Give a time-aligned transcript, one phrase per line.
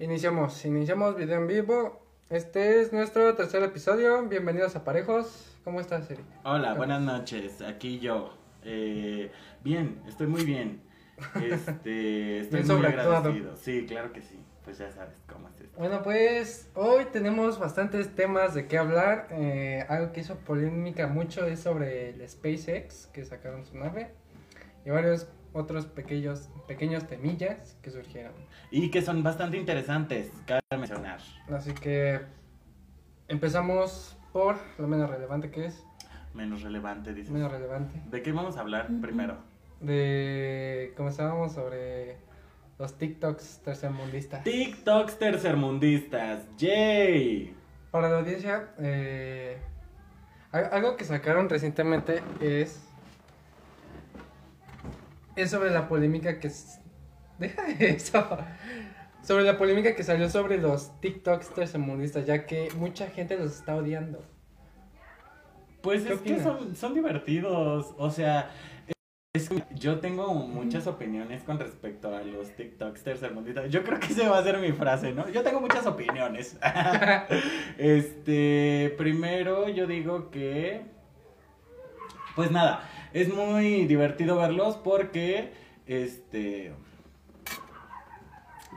[0.00, 2.04] Iniciamos, iniciamos video en vivo.
[2.28, 4.26] Este es nuestro tercer episodio.
[4.26, 5.56] Bienvenidos a Parejos.
[5.62, 6.24] ¿Cómo estás, Eric?
[6.42, 7.62] Hola, buenas noches.
[7.62, 8.36] Aquí yo.
[8.64, 9.30] Eh,
[9.62, 10.82] bien, estoy muy bien.
[11.36, 13.56] Este, estoy Bien muy agradecido.
[13.56, 14.36] Sí, claro que sí.
[14.64, 15.78] Pues ya sabes cómo es esto.
[15.78, 19.28] Bueno, pues hoy tenemos bastantes temas de qué hablar.
[19.30, 24.10] Eh, algo que hizo polémica mucho es sobre el SpaceX, que sacaron su nave.
[24.84, 28.32] Y varios otros pequeños, pequeños temillas que surgieron.
[28.70, 31.20] Y que son bastante interesantes, cabe mencionar.
[31.50, 32.20] Así que
[33.28, 35.82] empezamos por lo menos relevante que es.
[36.34, 37.32] Menos relevante, dices.
[37.32, 38.02] Menos relevante.
[38.10, 39.38] ¿De qué vamos a hablar primero?
[39.80, 40.92] De.
[40.96, 42.16] Comenzábamos sobre
[42.78, 44.42] los TikToks tercermundistas.
[44.42, 46.42] TikToks tercermundistas.
[46.58, 47.54] ¡Yay!
[47.92, 49.58] Para la audiencia, eh,
[50.50, 52.80] al- algo que sacaron recientemente es.
[55.36, 56.50] Es sobre la polémica que.
[57.38, 58.38] Deja eso.
[59.22, 63.74] Sobre la polémica que salió sobre los TikToks tercermundistas, ya que mucha gente los está
[63.74, 64.22] odiando.
[65.80, 67.94] Pues ¿Qué es que son, son divertidos.
[67.96, 68.50] O sea,
[69.34, 73.68] es yo tengo muchas opiniones con respecto a los TikToks tercermundistas.
[73.68, 75.28] Yo creo que esa va a ser mi frase, ¿no?
[75.28, 76.56] Yo tengo muchas opiniones.
[77.78, 80.82] este, primero yo digo que...
[82.36, 85.52] Pues nada, es muy divertido verlos porque,
[85.86, 86.72] este...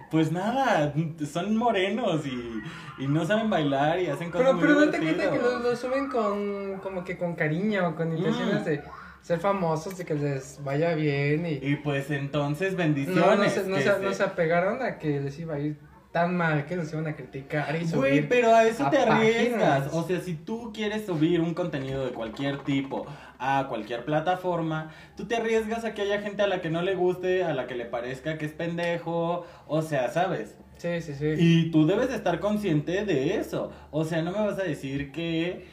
[0.09, 0.93] Pues nada,
[1.29, 2.61] son morenos y,
[3.03, 5.59] y no saben bailar y hacen cosas Pero, muy pero no te cuenta que lo,
[5.59, 6.79] lo suben con.
[6.81, 8.65] como que con cariño, con intenciones Mm.
[8.65, 8.83] de
[9.21, 11.53] ser famosos, de que les vaya bien y.
[11.55, 13.19] Y pues entonces bendiciones.
[13.21, 15.75] No, no se, no, se- no se apegaron a que les iba a ir
[16.17, 17.97] tan mal que los iban a criticar y subir.
[17.97, 19.83] Güey, pero a eso a te arriesgas.
[19.83, 19.93] páginas.
[19.93, 23.05] O sea, si tú quieres subir un contenido de cualquier tipo
[23.37, 26.95] a cualquier plataforma, tú te arriesgas a que haya gente a la que no le
[26.95, 30.57] guste, a la que le parezca que es pendejo, o sea, ¿sabes?
[30.77, 31.35] Sí, sí, sí.
[31.37, 33.71] Y tú debes de estar consciente de eso.
[33.91, 35.67] O sea, no me vas a decir que...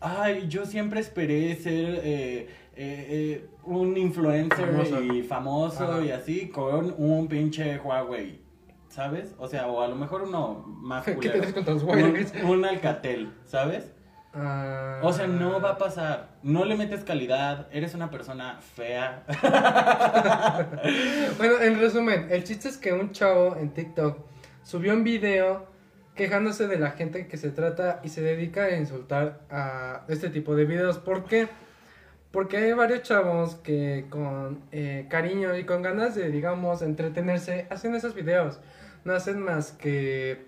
[0.00, 5.02] Ay, yo siempre esperé ser eh, eh, eh, un influencer Famoso.
[5.02, 6.04] y famoso Ajá.
[6.04, 8.47] y así con un pinche Huawei.
[8.88, 9.34] ¿Sabes?
[9.38, 11.34] O sea, o a lo mejor uno más ¿Qué culero.
[11.34, 12.26] tienes contra los Huawei?
[12.42, 13.92] Un, un Alcatel, ¿sabes?
[14.34, 15.00] Ah.
[15.02, 16.28] O sea, no va a pasar.
[16.42, 17.66] No le metes calidad.
[17.72, 19.24] Eres una persona fea.
[21.38, 24.18] Bueno, en resumen, el chiste es que un chavo en TikTok
[24.64, 25.66] subió un video
[26.14, 30.56] quejándose de la gente que se trata y se dedica a insultar a este tipo
[30.56, 30.98] de videos.
[30.98, 31.48] ¿Por qué?
[32.32, 37.94] Porque hay varios chavos que con eh, cariño y con ganas de, digamos, entretenerse, hacen
[37.94, 38.58] esos videos.
[39.08, 40.44] No hacen más que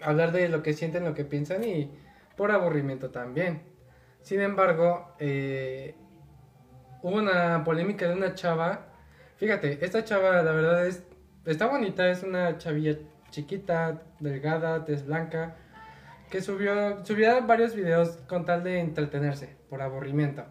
[0.00, 1.90] hablar de lo que sienten, lo que piensan y
[2.36, 3.64] por aburrimiento también.
[4.20, 5.96] Sin embargo, eh,
[7.02, 8.86] hubo una polémica de una chava.
[9.34, 11.02] Fíjate, esta chava la verdad es
[11.44, 12.98] está bonita, es una chavilla
[13.30, 15.56] chiquita, delgada, tez blanca,
[16.30, 20.44] que subió subía varios videos con tal de entretenerse por aburrimiento.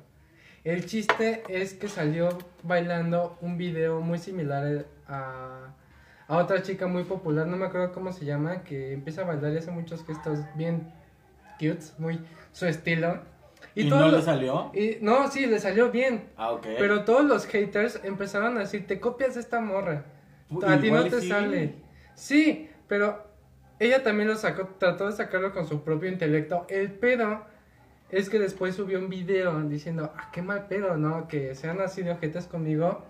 [0.66, 5.76] El chiste es que salió bailando un video muy similar a,
[6.32, 9.52] a otra chica muy popular, no me acuerdo cómo se llama, que empieza a bailar
[9.54, 10.92] y hace muchos gestos bien
[11.60, 12.20] cute, muy
[12.54, 13.20] su estilo.
[13.76, 14.72] ¿Y, todos no le los- salió?
[14.74, 16.30] y- no, sí, le salió bien.
[16.38, 16.66] Ah, ok.
[16.78, 20.06] Pero todos los haters empezaron a decir, te copias de esta morra.
[20.50, 21.30] Pu- A ti no y te sí.
[21.30, 21.76] sale.
[22.16, 23.28] Sí, pero
[23.80, 26.66] ella también lo sacó, trató de sacarlo con su propio intelecto.
[26.70, 27.42] El pedo
[28.10, 31.28] es que después subió un video diciendo, ah, qué mal pedo, ¿no?
[31.28, 33.04] Que sean así de ojetes conmigo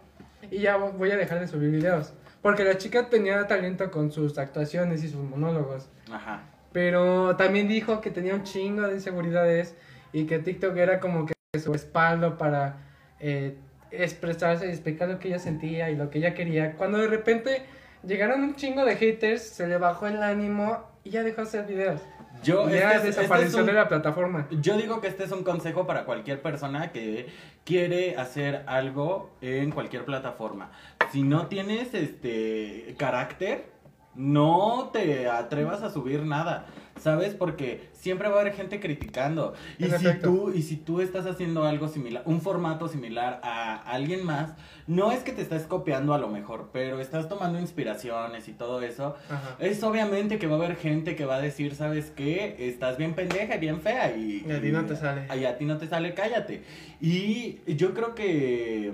[0.50, 2.14] y ya vo- voy a dejar de subir videos.
[2.42, 5.90] Porque la chica tenía talento con sus actuaciones y sus monólogos.
[6.12, 6.42] Ajá.
[6.72, 9.76] Pero también dijo que tenía un chingo de inseguridades
[10.14, 12.78] y que TikTok era como que su respaldo para
[13.20, 13.58] eh,
[13.92, 16.74] expresarse y explicar lo que ella sentía y lo que ella quería.
[16.78, 17.64] Cuando de repente
[18.04, 21.66] llegaron un chingo de haters, se le bajó el ánimo y ya dejó de hacer
[21.68, 22.02] videos.
[22.44, 24.48] Yo, ya este es- este desapareció es un- de la plataforma.
[24.62, 27.28] Yo digo que este es un consejo para cualquier persona que
[27.66, 30.72] quiere hacer algo en cualquier plataforma.
[31.12, 33.70] Si no tienes este carácter,
[34.16, 36.66] no te atrevas a subir nada,
[37.02, 37.34] ¿sabes?
[37.34, 39.54] Porque siempre va a haber gente criticando.
[39.78, 40.30] Y En si efecto.
[40.30, 44.54] tú y si tú estás haciendo algo similar, un formato similar a alguien más,
[44.88, 48.82] no es que te estés copiando a lo mejor, pero estás tomando inspiraciones y todo
[48.82, 49.16] eso.
[49.30, 49.56] Ajá.
[49.60, 52.56] Es obviamente que va a haber gente que va a decir, ¿sabes qué?
[52.60, 54.46] Estás bien pendeja y bien fea y...
[54.48, 55.28] Y a ti no te sale.
[55.40, 56.64] Y a ti no te sale, cállate.
[57.00, 58.94] Y yo creo que...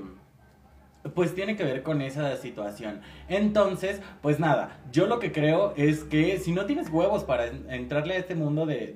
[1.14, 3.02] Pues tiene que ver con esa situación.
[3.30, 7.70] Entonces, pues nada, yo lo que creo es que si no tienes huevos para en-
[7.70, 8.94] entrarle a este mundo de-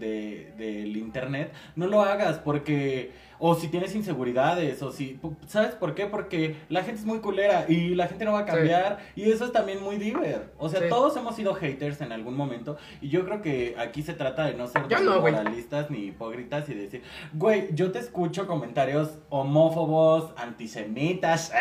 [0.58, 3.12] del internet, no lo hagas porque,
[3.44, 6.06] o si tienes inseguridades, o si, ¿sabes por qué?
[6.06, 9.46] Porque la gente es muy culera y la gente no va a cambiar y eso
[9.46, 10.52] es también muy diver.
[10.60, 10.86] O sea, Sí.
[10.90, 14.54] todos hemos sido haters en algún momento y yo creo que aquí se trata de
[14.54, 17.02] no ser no, moralistas ni hipócritas y decir,
[17.34, 21.52] güey, yo te escucho comentarios homófobos, antisemitas.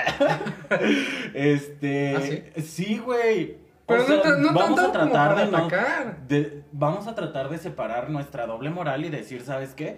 [1.34, 2.62] este, ¿Ah, sí?
[2.62, 3.56] sí, güey.
[3.86, 5.68] Pero O sea, no, no vamos a tratar de no
[6.28, 9.96] de- vamos a tratar de separar nuestra doble moral y decir, ¿sabes qué?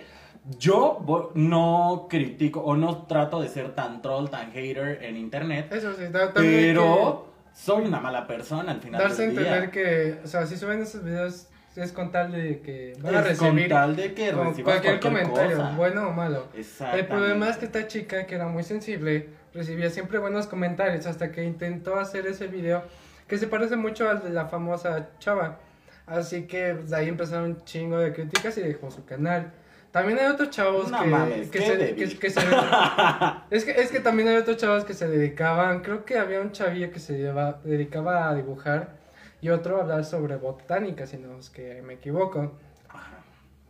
[0.59, 5.93] Yo no critico o no trato de ser tan troll, tan hater en internet, Eso
[5.95, 10.19] sí, ta- también pero soy una mala persona al que final darse a entender que,
[10.25, 11.47] o sea, si suben esos videos
[11.77, 14.65] es con tal de que van a Es con recibir tal de que con cualquier
[14.65, 15.75] cualquier comentario, cosa.
[15.77, 16.49] bueno o malo.
[16.93, 21.31] El problema es que esta chica, que era muy sensible, recibía siempre buenos comentarios hasta
[21.31, 22.83] que intentó hacer ese video
[23.29, 25.61] que se parece mucho al de la famosa chava.
[26.07, 29.53] Así que de ahí empezaron un chingo de críticas y dejó su canal.
[29.93, 32.41] También hay otros chavos No que, mames, que se, que- que se-
[33.51, 36.51] es que es que también hay otros chavos que se dedicaban, creo que había un
[36.53, 38.97] chavillo que se lleva- dedicaba a dibujar
[39.43, 42.53] y otro a hablar sobre botánica, si no es que me equivoco.
[42.89, 43.19] Ajá.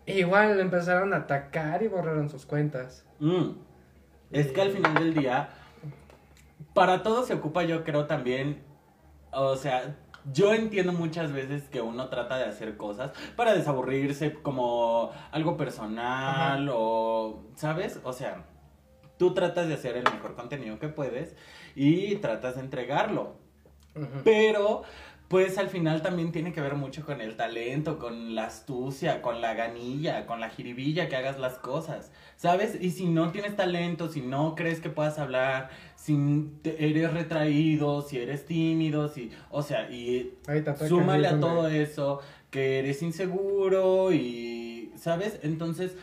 [0.07, 3.05] Igual le empezaron a atacar y borraron sus cuentas.
[3.19, 3.51] Mm.
[4.31, 5.49] Es que al final del día,
[6.73, 8.63] para todo se ocupa, yo creo también,
[9.33, 9.97] o sea,
[10.31, 16.69] yo entiendo muchas veces que uno trata de hacer cosas para desaburrirse como algo personal
[16.73, 18.01] o, ¿sabes?
[18.05, 18.45] O sea,
[19.19, 21.37] tú tratas de hacer el mejor contenido que puedes
[21.75, 23.37] y tratas de entregarlo.
[24.25, 24.83] Pero,
[25.33, 29.41] pues al final también tiene que ver mucho con el talento, con la astucia, con
[29.41, 32.77] la ganilla, con la jiribilla que hagas las cosas, ¿sabes?
[32.79, 38.19] Y si no tienes talento, si no crees que puedas hablar, si eres retraído, si
[38.19, 40.37] eres tímido, si, o sea, y
[40.87, 42.21] súmale a todo eso
[42.51, 45.41] que eres inseguro y, ¿sabes?
[45.43, 45.97] Entonces,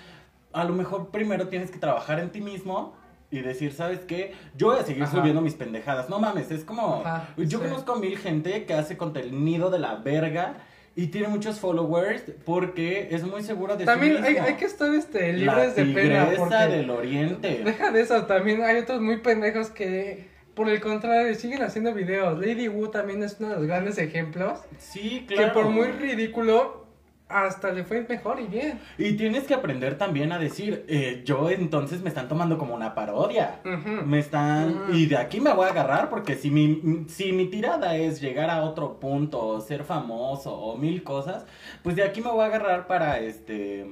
[0.54, 2.96] a lo mejor primero tienes que trabajar en ti mismo
[3.32, 4.34] y decir, ¿sabes qué?
[4.56, 5.18] Yo voy a seguir Ajá.
[5.18, 6.10] subiendo mis pendejadas.
[6.10, 7.04] No mames, es como...
[7.06, 7.66] Ajá, yo sí.
[7.66, 10.58] conozco a mil gente que hace contenido de la verga
[10.96, 15.32] y tiene muchos followers porque es muy seguro de También hay, hay que estar este,
[15.34, 16.30] La libres de pena.
[16.36, 17.62] Porque del oriente.
[17.64, 22.40] Deja de eso, también hay otros muy pendejos que, por el contrario, siguen haciendo videos.
[22.40, 24.60] Lady Wu también es uno de los grandes ejemplos.
[24.78, 25.48] Sí, claro.
[25.48, 26.88] Que por muy ridículo,
[27.30, 28.80] hasta le fue mejor y bien.
[28.98, 32.96] Y tienes que aprender también a decir, eh, yo entonces me están tomando como una
[32.96, 33.62] parodia.
[34.06, 34.86] Me están...
[34.92, 38.50] Y de aquí me voy a agarrar porque si mi, si mi tirada es llegar
[38.50, 41.46] a otro punto, o ser famoso o mil cosas,
[41.84, 43.86] pues de aquí me voy a agarrar para este...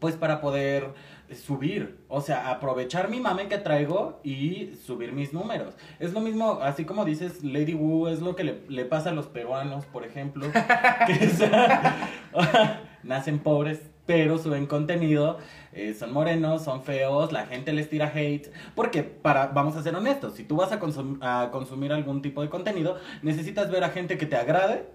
[0.00, 0.88] Pues para poder
[1.34, 5.74] subir, o sea, aprovechar mi mame que traigo y subir mis números.
[5.98, 9.12] Es lo mismo, así como dices Lady Wu, es lo que le, le pasa a
[9.12, 10.46] los peruanos, por ejemplo,
[11.06, 11.42] que es-
[13.02, 15.38] nacen pobres, pero suben contenido,
[15.72, 19.94] eh, son morenos, son feos, la gente les tira hate, porque para, vamos a ser
[19.96, 23.90] honestos, si tú vas a, consum- a consumir algún tipo de contenido, necesitas ver a
[23.90, 24.86] gente que te agrade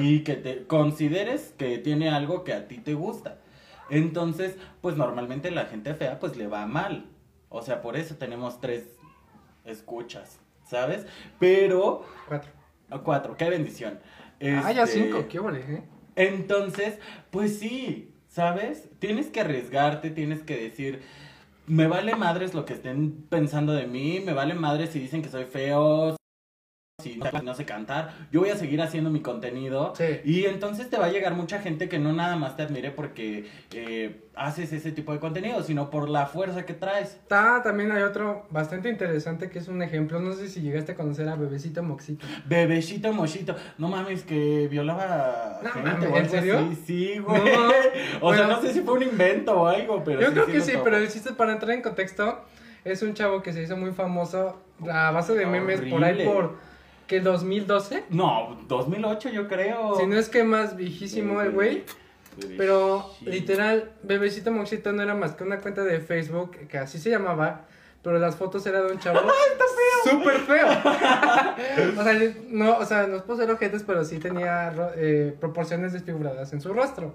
[0.00, 3.38] y que te consideres que tiene algo que a ti te gusta.
[3.90, 7.06] Entonces, pues normalmente la gente fea pues le va mal.
[7.48, 8.84] O sea, por eso tenemos tres
[9.64, 11.06] escuchas, ¿sabes?
[11.38, 12.50] Pero, Cuatro.
[13.04, 13.98] cuatro, qué bendición.
[14.40, 15.82] Ah, ya Este, cinco, qué vale, ¿eh?
[16.16, 16.98] entonces,
[17.30, 18.88] pues sí, ¿sabes?
[18.98, 21.02] Tienes que arriesgarte, tienes que decir,
[21.66, 25.28] me vale madres lo que estén pensando de mí, me vale madres si dicen que
[25.28, 26.16] soy feo,
[27.02, 29.92] si no, sé cantar, yo voy a seguir haciendo mi contenido.
[29.96, 30.20] Sí.
[30.24, 33.46] Y entonces te va a llegar mucha gente que no nada más te admire porque
[33.72, 37.14] eh, haces ese tipo de contenido, sino por la fuerza que traes.
[37.14, 40.20] Está, también hay otro bastante interesante que es un ejemplo.
[40.20, 42.26] No sé si llegaste a conocer a Bebecito Moxito.
[42.46, 46.58] Bebecito mochito, no mames, que violaba No gente mames, o ¿en serio?
[46.58, 46.82] así.
[46.86, 47.42] Sí, güey.
[47.42, 47.72] No,
[48.28, 50.60] o sea, no sé si fue un invento o algo, pero Yo sí, creo que
[50.60, 52.44] sí, pero el chiste para entrar en contexto
[52.84, 56.71] es un chavo que se hizo muy famoso a base de memes por ahí por
[57.12, 58.04] que 2012.
[58.08, 59.96] No, 2008 yo creo.
[59.98, 61.84] Si no es que más viejísimo el güey.
[62.56, 67.10] Pero literal, Bebecito Moxito no era más que una cuenta de Facebook que así se
[67.10, 67.66] llamaba,
[68.02, 69.20] pero las fotos eran de un chavo
[70.10, 70.66] súper feo.
[72.00, 75.92] o sea, no, o sea, no es por ser ojetes, pero sí tenía eh, proporciones
[75.92, 77.14] desfiguradas en su rostro.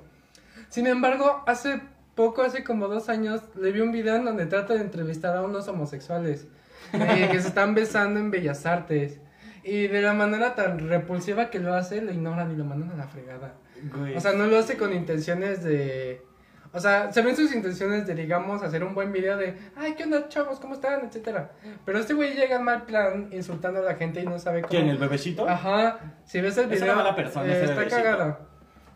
[0.69, 1.81] Sin embargo, hace
[2.13, 5.41] poco, hace como dos años, le vi un video en donde trata de entrevistar a
[5.41, 6.45] unos homosexuales
[6.93, 9.19] eh, que se están besando en Bellas Artes.
[9.67, 12.95] Y de la manera tan repulsiva que lo hace, lo ignoran y lo mandan a
[12.95, 13.55] la fregada.
[13.93, 14.15] Güey.
[14.15, 16.25] O sea, no lo hace con intenciones de...
[16.71, 20.03] O sea, se ven sus intenciones de, digamos, hacer un buen video de, ay, ¿qué
[20.03, 20.59] onda, chavos?
[20.59, 21.05] ¿Cómo están?
[21.05, 21.51] Etcétera.
[21.85, 24.69] Pero este güey llega en mal plan, insultando a la gente y no sabe cómo...
[24.69, 25.47] ¿Quién, el bebecito?
[25.47, 28.03] Ajá, si ves el Es video, una mala persona eh, ese está bebecito.
[28.03, 28.37] cagado.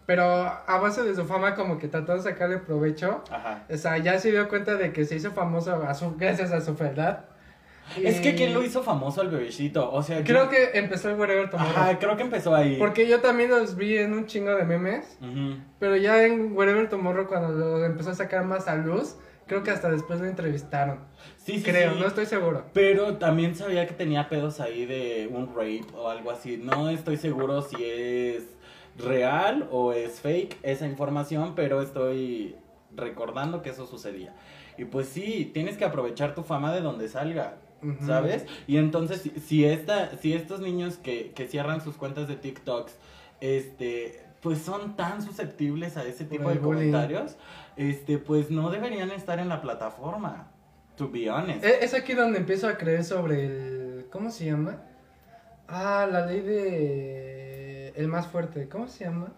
[0.06, 3.24] pero a base de su fama como que trató de sacarle provecho.
[3.30, 3.66] Ajá.
[3.70, 6.62] O sea, ya se dio cuenta de que se hizo famoso a su, gracias a
[6.62, 7.20] su fealdad.
[8.04, 9.92] Es que ¿quién lo hizo famoso al bebecito?
[9.92, 11.72] O sea, Creo ¿quién- que empezó el Wherever Tomorrow.
[11.72, 12.78] Ajá, creo que empezó ahí.
[12.78, 15.18] Porque yo también los vi en un chingo de memes.
[15.22, 15.58] Ujú.
[15.80, 19.16] Pero ya en Wherever Tomorrow, cuando lo empezó a sacar más a luz,
[19.48, 21.00] creo que hasta después lo entrevistaron.
[21.38, 22.00] Sí, sí, creo, sí.
[22.00, 22.64] no estoy seguro.
[22.74, 26.58] Pero también sabía que tenía pedos ahí de un rape o algo así.
[26.58, 28.44] No estoy seguro si es
[28.98, 32.56] real o es fake esa información, pero estoy
[32.96, 34.34] recordando que eso sucedía.
[34.78, 37.58] Y pues sí, tienes que aprovechar tu fama de donde salga.
[38.06, 38.46] ¿Sabes?
[38.68, 42.96] Y entonces, si, si, esta, si estos niños que, que cierran sus cuentas de TikToks,
[43.40, 46.92] este, pues son tan susceptibles a ese tipo de bullying.
[46.92, 47.38] comentarios,
[47.78, 50.52] este, pues no deberían estar en la plataforma.
[50.96, 51.64] To be honest.
[51.64, 54.06] E- Es aquí donde empiezo a creer sobre el...
[54.12, 54.78] ¿Cómo se llama?
[55.68, 57.94] Ah, la ley de...
[57.96, 58.70] El más fuerte.
[58.70, 59.34] ¿Cómo se llama?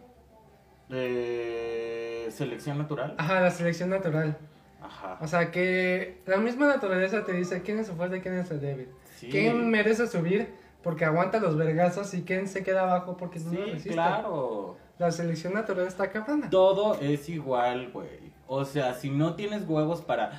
[0.90, 3.16] Eh, selección natural.
[3.18, 4.38] Ajá, la selección natural.
[4.84, 5.18] Ajá.
[5.22, 8.52] O sea que la misma naturaleza te dice quién es el fuerte y quién es
[8.52, 8.90] el débil.
[9.16, 9.30] Sí.
[9.30, 10.50] ¿Quién merece subir
[10.84, 13.90] porque aguanta los vergazos y quién se queda abajo porque no lo Sí, resiste?
[13.94, 14.78] claro.
[15.00, 16.50] La selección natural está cabrona.
[16.50, 18.34] Todo es igual, güey.
[18.48, 20.32] O sea, si no tienes huevos para...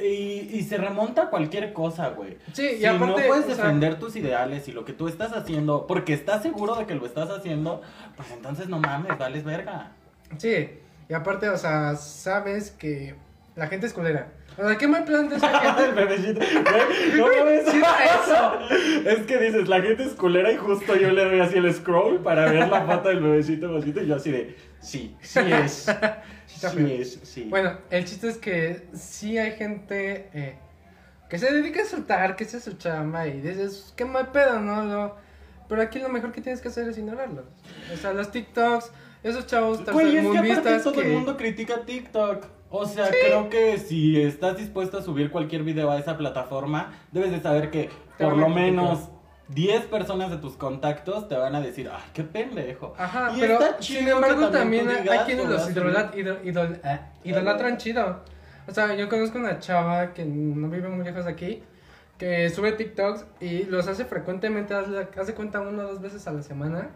[0.00, 2.38] Y, y se remonta a cualquier cosa, güey.
[2.54, 5.06] Sí, y si aparte, no puedes o sea- defender tus ideales y lo que tú
[5.08, 7.82] estás haciendo, porque estás seguro de que lo estás haciendo,
[8.16, 9.92] pues entonces no mames, vales verga.
[10.38, 10.70] Sí,
[11.08, 13.14] y aparte, o sea, sabes que
[13.56, 14.28] la gente es culera.
[14.56, 15.92] O sea, ¿qué me plan de esa El gente?
[16.04, 17.64] bebecito, güey, no mames.
[17.70, 17.82] Sí,
[18.14, 18.58] eso.
[19.10, 22.20] Es que dices, la gente es culera y justo yo le doy así el scroll
[22.22, 25.86] para ver la pata del bebecito bebecito y yo así de, sí, sí es,
[26.46, 26.86] sí feo.
[26.86, 27.46] es, sí.
[27.50, 30.56] Bueno, el chiste es que sí hay gente eh,
[31.28, 34.60] que se dedica a soltar, que esa es su chamba y dices, qué mal pedo,
[34.60, 34.84] ¿no?
[34.84, 35.16] Lo-
[35.68, 37.44] pero aquí lo mejor que tienes que hacer es ignorarlos.
[37.92, 38.90] O sea, los TikToks,
[39.22, 41.00] esos chavos Güey, es que aparte tercermundistas todo que...
[41.08, 42.46] el mundo critica TikTok.
[42.76, 47.30] O sea, creo que si estás dispuesto a subir cualquier video a esa plataforma, debes
[47.30, 47.88] de saber que
[48.18, 49.10] por lo menos
[49.48, 52.92] 10 personas de tus contactos te van a decir, ay, qué pendejo.
[52.98, 57.76] Ajá, Y pero sin embargo también hay quienes los veas, idola- idol- idol- eh, idolatran
[57.76, 58.22] chido.
[58.66, 61.62] O sea, yo conozco una chava que no vive muy lejos de aquí,
[62.18, 66.32] que sube TikToks y los hace frecuentemente, hace, hace cuenta una o dos veces a
[66.32, 66.88] la semana,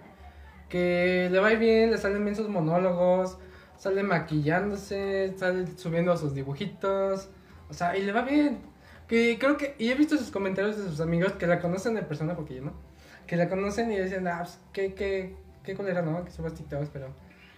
[0.68, 3.38] que le va bien, le salen bien sus monólogos,
[3.78, 7.28] sale maquillándose, sale subiendo sus dibujitos,
[7.70, 8.58] o sea, y le va bien.
[9.06, 12.02] Que creo que, y he visto sus comentarios de sus amigos que la conocen de
[12.02, 12.72] persona, porque yo no,
[13.26, 16.24] que la conocen y dicen, ah, pues, qué, qué, qué colera, ¿no?
[16.24, 17.10] Que subas TikToks, pero, o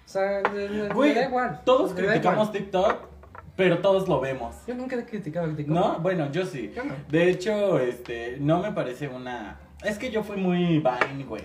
[0.09, 1.61] sea, le, le- le da igual.
[1.65, 2.53] todos le criticamos.
[2.53, 3.09] TikTok,
[3.57, 4.55] pero todos lo vemos.
[4.69, 5.75] Yo nunca he criticado el TikTok.
[5.75, 5.99] ¿No?
[5.99, 6.73] Bueno, yo sí.
[6.75, 6.95] Yo no.
[7.09, 9.59] De hecho, este, no me parece una...
[9.83, 11.43] Es que yo fui muy Vine, güey.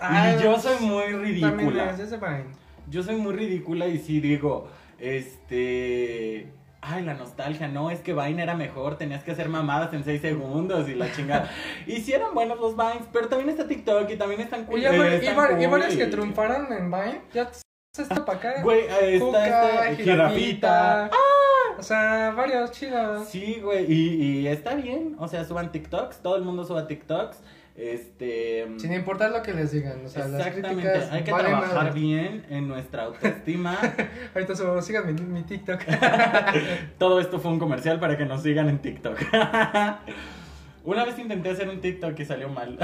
[0.00, 1.90] Ah, y yo soy muy También ridícula.
[1.90, 2.46] es ese Vine.
[2.88, 6.52] Yo soy muy ridícula y sí digo, este...
[6.86, 10.20] Ay, la nostalgia, no, es que Vine era mejor, tenías que hacer mamadas en 6
[10.20, 11.50] segundos y la chingada.
[11.86, 14.80] y sí eran buenos los Vines, pero también está TikTok y también están cool.
[14.80, 17.50] Y, varios que triunfaron en Vine, ya
[17.94, 18.62] se está para acá.
[18.62, 18.82] Güey,
[19.14, 21.10] está jirafita.
[21.78, 23.28] O sea, varios chidos.
[23.28, 27.38] Sí, güey, y, y está bien, o sea, suban TikToks, todo el mundo suba TikToks.
[27.76, 28.68] Este...
[28.78, 30.04] Sin importar lo que les digan.
[30.04, 32.00] O sea, Exactamente, hay que trabajar madre.
[32.00, 33.76] bien en nuestra autoestima.
[34.34, 35.80] Ahorita subo, sigan mi, mi TikTok.
[36.98, 39.18] Todo esto fue un comercial para que nos sigan en TikTok.
[40.84, 42.78] Una vez intenté hacer un TikTok y salió mal.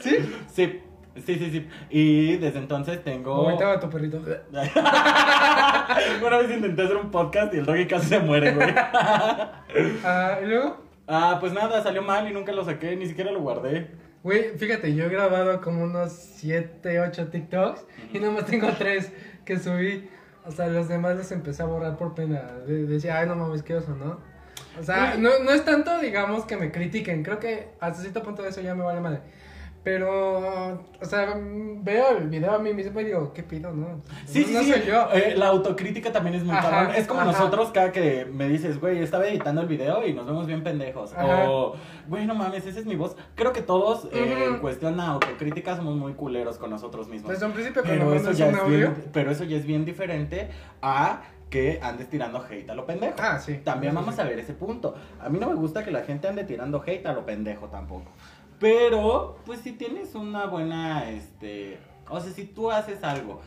[0.00, 0.16] ¿Sí?
[0.52, 0.80] Sí,
[1.24, 1.68] sí, sí, sí.
[1.90, 3.36] Y desde entonces tengo...
[3.36, 4.20] Vomitaba a tu perrito.
[6.26, 8.74] Una vez intenté hacer un podcast y el doggy casi se muere, güey.
[10.04, 13.40] Ah, y luego, Ah, pues nada, salió mal y nunca lo saqué, ni siquiera lo
[13.40, 13.90] guardé.
[14.22, 19.12] güey, fíjate, yo he grabado como unos 7, 8 TikToks y nomás tengo 3
[19.44, 20.08] que subí.
[20.44, 22.40] O sea, los demás los empecé a borrar por pena.
[22.66, 24.20] De- Decía, ay, no mames, qué oso, ¿no?
[24.78, 27.22] O sea, no, no es tanto, digamos, que me critiquen.
[27.22, 29.20] Creo que hasta cierto punto de eso ya me vale madre.
[29.86, 34.02] Pero, o sea, veo el video a mí mismo y digo, ¿qué pido, no?
[34.24, 34.72] Sí, no, sí, no sí.
[34.72, 35.08] soy yo.
[35.12, 36.92] Eh, la autocrítica también es muy cabrón.
[36.96, 37.30] Es como ajá.
[37.30, 41.12] nosotros cada que me dices, güey, estaba editando el video y nos vemos bien pendejos.
[41.12, 41.48] Ajá.
[41.48, 41.76] O,
[42.08, 43.14] güey, no mames, esa es mi voz.
[43.36, 47.30] Creo que todos, eh, en cuestión de autocrítica, somos muy culeros con nosotros mismos.
[47.30, 48.76] Desde un principio, Pero eso, ya un es audio.
[48.78, 50.48] bien, pero eso ya es bien diferente
[50.82, 53.14] a que andes tirando hate a lo pendejo.
[53.18, 53.60] Ah, sí.
[53.62, 54.20] También vamos sí.
[54.20, 54.96] a ver ese punto.
[55.20, 58.10] A mí no me gusta que la gente ande tirando hate a lo pendejo tampoco.
[58.58, 61.78] Pero, pues si tienes una buena, este...
[62.08, 63.40] O sea, si tú haces algo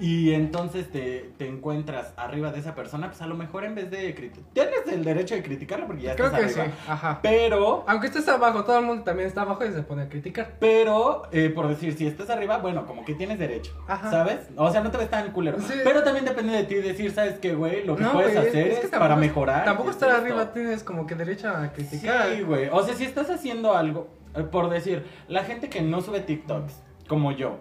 [0.00, 3.90] y entonces te, te encuentras arriba de esa persona, pues a lo mejor en vez
[3.90, 7.18] de criticar, tienes el derecho de criticarlo porque ya Creo estás que sí, ajá.
[7.20, 10.52] Pero, Aunque estés abajo, todo el mundo también está abajo y se pone a criticar.
[10.60, 14.08] pero, eh, por decir, si estás arriba, bueno, como que tienes derecho, Ajá.
[14.08, 14.46] ¿sabes?
[14.54, 15.58] O sea, no te ves tan culero.
[15.60, 15.72] Sí.
[15.82, 17.84] Pero también depende de ti decir, ¿sabes qué, güey?
[17.84, 19.64] Lo que No, puedes güey, hacer es, que para tampoco- mejorar.
[19.64, 20.22] Tampoco es estar esto.
[20.22, 22.28] arriba tienes como que derecho a criticar.
[22.36, 22.68] Sí, güey.
[22.70, 24.06] O sea, si estás haciendo algo,
[24.50, 27.60] por decir, la gente que no sube TikToks, como yo,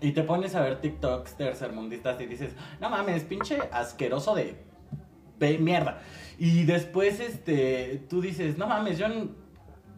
[0.00, 4.56] y te pones a ver TikToks tercermundistas y dices, no mames, pinche asqueroso de,
[5.38, 6.00] de mierda.
[6.38, 9.06] Y después, este, tú dices, no mames, yo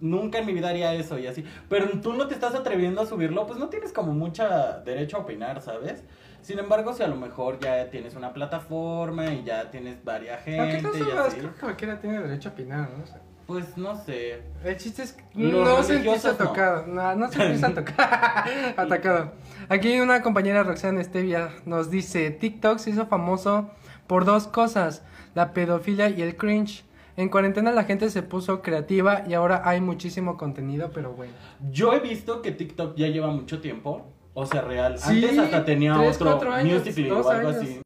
[0.01, 1.45] nunca en mi vida haría eso y así.
[1.69, 5.21] Pero tú no te estás atreviendo a subirlo, pues no tienes como mucha derecho a
[5.21, 6.05] opinar, ¿sabes?
[6.43, 10.83] Sin embargo, si a lo mejor ya tienes una plataforma y ya tienes varias gente
[10.83, 13.03] no y subas, así, creo que cualquiera tiene derecho a opinar, ¿no?
[13.03, 14.43] O sea, pues no sé.
[14.63, 16.37] el chiste es que Los no se empieza no.
[16.37, 16.87] tocar.
[16.87, 18.45] No, no se empieza a tocar.
[18.77, 19.33] Atacado.
[19.71, 23.71] Aquí una compañera Roxana Estevia nos dice: TikTok se hizo famoso
[24.07, 25.03] por dos cosas:
[25.35, 26.85] la pedofilia y el cringe.
[27.17, 31.33] En cuarentena la gente se puso creativa y ahora hay muchísimo contenido, pero bueno.
[31.71, 34.13] Yo he visto que TikTok ya lleva mucho tiempo.
[34.35, 34.99] O sea, real.
[34.99, 37.63] Sí, Antes hasta tenía tres, otro años, Musical.ly dos o algo años.
[37.63, 37.81] así.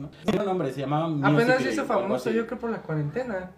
[0.00, 0.10] ¿no?
[0.24, 3.50] Tiene un nombre, se llamaba Apenas se hizo famoso, yo creo, por la cuarentena.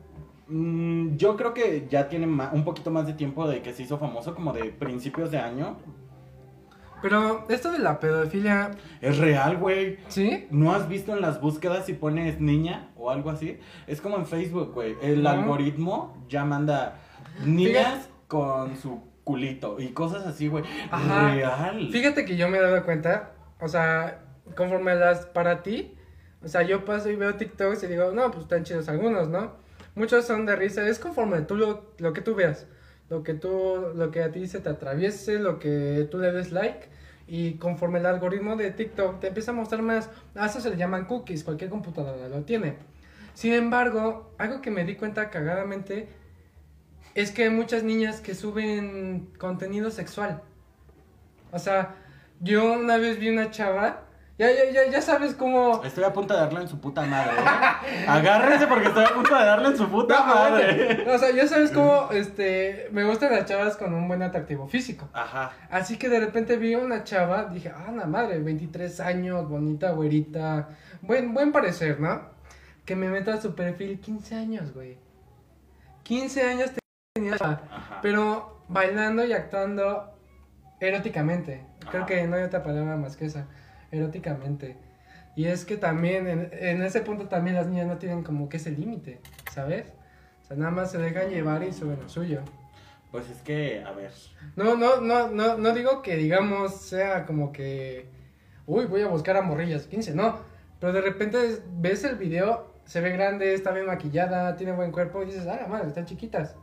[0.51, 3.99] Mm, yo creo que ya tiene un poquito más de tiempo de que se hizo
[3.99, 5.77] famoso, como de principios de año.
[7.03, 9.99] Pero esto de la pedofilia, Es real, güey.
[10.09, 10.47] ¿sí?
[10.51, 13.59] ¿No has visto en las búsquedas si pones niña o algo así?
[13.87, 14.97] Es como en Facebook, güey.
[15.01, 15.31] El No.
[15.31, 16.99] algoritmo ya manda
[17.45, 20.65] niñas con su culito y cosas así, güey.
[20.91, 21.89] Real.
[21.91, 23.31] Fíjate que yo me he dado cuenta,
[23.61, 24.23] o sea,
[24.55, 25.95] conforme las para ti,
[26.43, 29.53] o sea, yo paso y veo TikToks y digo, no, pues están chidos algunos, ¿no?
[29.95, 32.67] Muchos son de risa, es conforme tú lo, lo que tú veas,
[33.09, 36.53] lo que tú, lo que a ti se te atraviese, lo que tú le des
[36.53, 36.89] like,
[37.27, 40.77] y conforme el algoritmo de TikTok te empieza a mostrar más, a eso se le
[40.77, 42.77] llaman cookies, cualquier computadora lo tiene.
[43.35, 46.09] Sin embargo, algo que me di cuenta cagadamente
[47.15, 50.43] es que hay muchas niñas que suben contenido sexual.
[51.53, 51.95] O sea,
[52.41, 54.05] yo una vez vi una chava,
[54.41, 55.85] ya, ya, ya, ya sabes cómo...
[55.85, 57.33] Estoy a punto de darle en su puta madre.
[57.85, 58.07] ¿eh?
[58.09, 61.07] Agárrense porque estoy a punto de darle en su puta No, madre.
[61.13, 65.11] O sea, ya sabes cómo, este, me gustan las chavas con un buen atractivo físico.
[65.13, 65.53] Ajá.
[65.69, 70.71] Así que de repente vi una chava, dije, ah, la madre, 23 años, bonita, güerita,
[71.03, 72.23] buen, buen parecer, ¿no?
[72.87, 74.97] Que me meto a su perfil, 15 años, güey.
[76.05, 76.71] 15 años
[77.13, 78.01] tenía, Ajá.
[78.01, 80.15] pero bailando y actuando
[80.81, 81.67] eróticamente.
[81.91, 82.07] Creo Ajá.
[82.07, 83.47] que no hay otra palabra más que esa,
[83.91, 84.77] eróticamente.
[85.37, 88.57] Y es que también, en, en ese punto también las niñas no tienen como que
[88.57, 89.21] ese límite,
[89.53, 89.87] ¿sabes?
[90.43, 92.41] O sea, nada más se dejan llevar y suben lo suyo.
[93.11, 94.13] Pues es que, a ver.
[94.57, 98.07] No, no, no, no, no digo que digamos sea como que,
[98.67, 100.39] uy, voy a buscar a morrillas 15, no.
[100.79, 101.39] Pero de repente
[101.79, 105.59] ves el video, se ve grande, está bien maquillada, tiene buen cuerpo y dices, ah,
[105.61, 106.57] la madre, están chiquitas.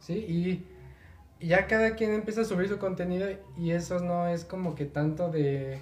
[0.00, 0.14] ¿Sí?
[0.14, 0.66] Y,
[1.44, 4.86] y ya cada quien empieza a subir su contenido y eso no es como que
[4.86, 5.80] tanto de,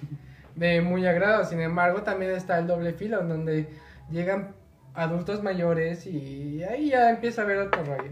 [0.57, 1.45] de muy agrado.
[1.45, 3.69] Sin embargo, también está el doble filo, en donde
[4.11, 4.55] llegan
[4.93, 8.11] adultos mayores y ahí ya empieza a haber otro rollo.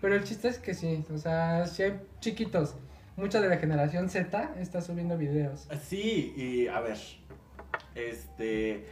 [0.00, 2.74] Pero el chiste es que sí, o sea, si hay chiquitos,
[3.16, 5.68] mucha de la generación Z está subiendo videos.
[5.82, 6.98] Sí, y a ver.
[7.94, 8.84] Este.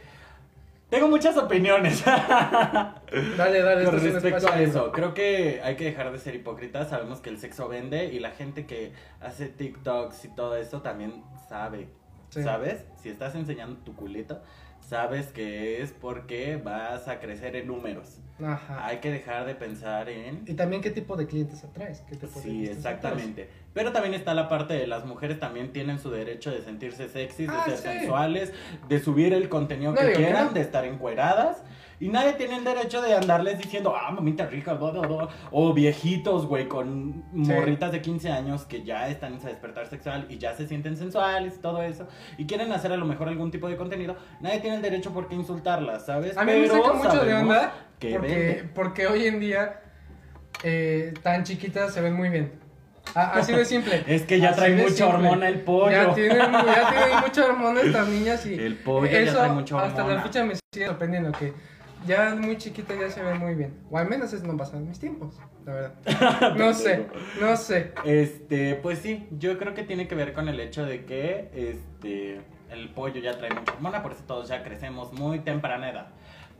[0.89, 2.03] Tengo muchas opiniones.
[3.37, 6.89] Dale, dale, Con respecto a eso, creo que hay que dejar de ser hipócritas.
[6.89, 11.23] Sabemos que el sexo vende y la gente que hace TikToks y todo eso también
[11.49, 11.87] sabe.
[12.31, 12.41] Sí.
[12.43, 12.85] ¿Sabes?
[13.01, 14.41] Si estás enseñando tu culito,
[14.79, 18.17] sabes que es porque vas a crecer en números.
[18.43, 18.87] Ajá.
[18.87, 20.43] Hay que dejar de pensar en...
[20.47, 22.01] Y también qué tipo de clientes atraes.
[22.09, 23.47] ¿Qué tipo Sí, exactamente.
[23.73, 27.47] Pero también está la parte de las mujeres también tienen su derecho de sentirse sexys,
[27.47, 27.83] de Ah, ser sí.
[27.83, 28.51] sensuales,
[28.89, 30.51] de subir el contenido No que digo quieran, no.
[30.53, 31.61] de estar encueradas.
[32.01, 35.29] Y nadie tiene el derecho de andarles diciendo, ah, mamita rica, bla, bla, bla".
[35.51, 37.51] o viejitos, güey, con Sí.
[37.53, 41.55] morritas de 15 años que ya están en despertar sexual y ya se sienten sensuales
[41.57, 42.07] y todo eso,
[42.39, 44.15] y quieren hacer a lo mejor algún tipo de contenido.
[44.41, 46.35] Nadie tiene el derecho por qué insultarlas, ¿sabes?
[46.37, 48.69] A mí me Pero saca mucho de onda que porque, vende.
[48.73, 49.81] porque hoy en día
[50.63, 52.51] eh, tan chiquitas se ven muy bien.
[53.15, 54.03] A- así de simple.
[54.07, 55.91] Es que ya trae mucha hormona el pollo.
[55.91, 59.79] Ya tienen, ya tienen mucha hormona estas niñas y El pollo ya eso trae mucha
[59.81, 60.15] hasta hormona.
[60.15, 61.53] la fecha me sigue sorprendiendo que
[62.05, 63.73] ya muy chiquitas ya se ven muy bien.
[63.89, 65.35] O al menos eso no pasa en mis tiempos,
[65.65, 66.53] la verdad.
[66.57, 67.07] No sé,
[67.39, 67.93] no sé.
[68.05, 72.41] Este, pues sí, yo creo que tiene que ver con el hecho de que este
[72.71, 76.07] el pollo ya trae mucha hormona, por eso todos ya crecemos muy temprana edad.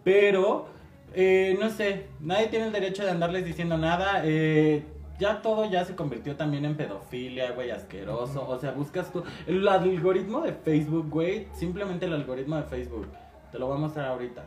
[0.04, 0.68] Pero,
[1.14, 4.22] eh, no sé, nadie tiene el derecho de andarles diciendo nada.
[4.26, 4.84] eh,
[5.20, 8.48] ya todo ya se convirtió también en pedofilia, güey, asqueroso.
[8.48, 9.24] O sea, buscas tú.
[9.46, 13.08] El algoritmo de Facebook, güey, simplemente el algoritmo de Facebook.
[13.52, 14.44] Te lo voy a mostrar ahorita.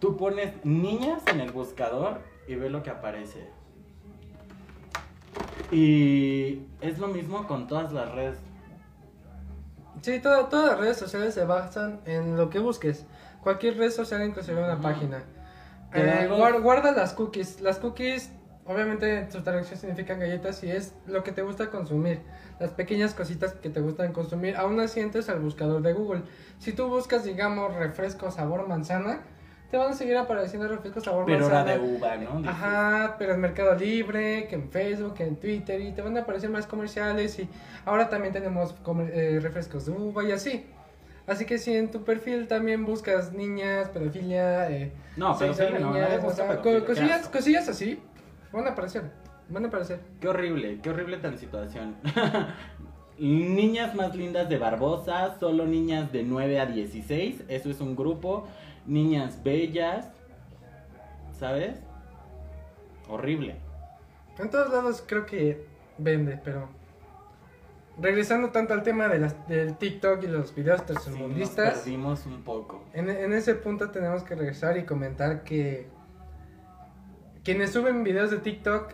[0.00, 3.48] Tú pones niñas en el buscador y ve lo que aparece.
[5.70, 8.38] Y es lo mismo con todas las redes.
[10.02, 13.04] Sí, toda- todas las redes sociales se basan en lo que busques.
[13.42, 15.22] Cualquier red social, inclusive una página.
[15.92, 16.28] Eh,
[16.62, 17.60] guarda las cookies.
[17.60, 18.30] Las cookies,
[18.66, 22.20] obviamente, su traducción significa galletas y es lo que te gusta consumir.
[22.60, 24.56] Las pequeñas cositas que te gustan consumir.
[24.56, 26.22] Aún así entres al buscador de Google.
[26.58, 29.22] Si tú buscas, digamos, refresco sabor manzana,
[29.70, 31.72] te van a seguir apareciendo refrescos sabor Pero manzana.
[31.72, 32.38] de uva, ¿no?
[32.38, 32.48] Dices.
[32.48, 36.20] Ajá, pero en Mercado Libre, que en Facebook, que en Twitter, y te van a
[36.20, 37.38] aparecer más comerciales.
[37.38, 37.48] Y
[37.84, 38.74] ahora también tenemos
[39.12, 40.64] eh, refrescos de uva y así.
[41.26, 46.24] Así que si en tu perfil también buscas niñas, pedofilia, eh, No, pedofilia no, niñas,
[46.24, 48.00] o sea, pedofilia, cosillas así,
[48.50, 49.02] van a aparecer.
[49.50, 50.00] Van a aparecer.
[50.20, 51.96] Qué horrible, qué horrible tan situación.
[53.18, 58.46] niñas más lindas de Barbosa, solo niñas de 9 a 16, eso es un grupo.
[58.88, 60.08] Niñas bellas,
[61.38, 61.78] ¿sabes?
[63.08, 63.56] Horrible.
[64.38, 65.66] En todos lados creo que
[65.98, 66.68] vende, pero.
[68.00, 71.78] Regresando tanto al tema de las, del TikTok y los videos Sí, tercermundistas.
[71.78, 72.84] perdimos un poco.
[72.92, 75.88] En, en ese punto tenemos que regresar y comentar que
[77.42, 78.92] quienes suben videos de TikTok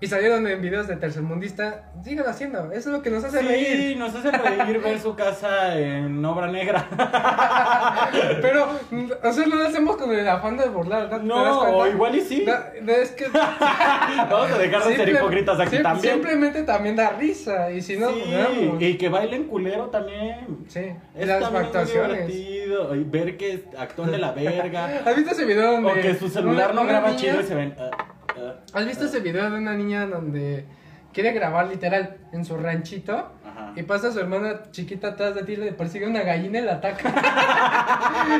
[0.00, 2.70] y salieron en videos de tercermundista, sigan haciendo.
[2.72, 3.96] Eso es lo que nos hace Sí, reír.
[3.96, 6.86] nos hace reír ver su casa en obra negra.
[8.42, 8.68] Pero,
[9.22, 11.08] o sea, no lo hacemos con el afán de burlar, ¿no?
[11.08, 12.46] ¿Te das No, o igual y sí.
[12.46, 13.26] No, es que
[14.30, 16.14] Vamos a dejar de ser hipócritas aquí sim- también.
[16.14, 17.70] Simplemente también da risa.
[17.70, 18.82] Y si no, Sí, jugamos.
[18.82, 20.64] y que bailen culero también.
[20.68, 22.26] Sí, Es las también actuaciones.
[22.28, 22.94] divertido.
[22.94, 25.02] Y ver que actúan de la verga.
[25.06, 27.54] ¿Has visto ese video donde o que su celular no graba niña- chido y se
[27.54, 27.74] ven.
[27.78, 27.90] ah,
[28.72, 30.64] ¿Has visto ese video de una niña donde
[31.12, 33.30] quiere grabar literal en su ranchito?
[33.44, 33.72] Ajá.
[33.76, 36.74] Y pasa a su hermana chiquita atrás de ti, le persigue una gallina y la
[36.74, 37.08] ataca.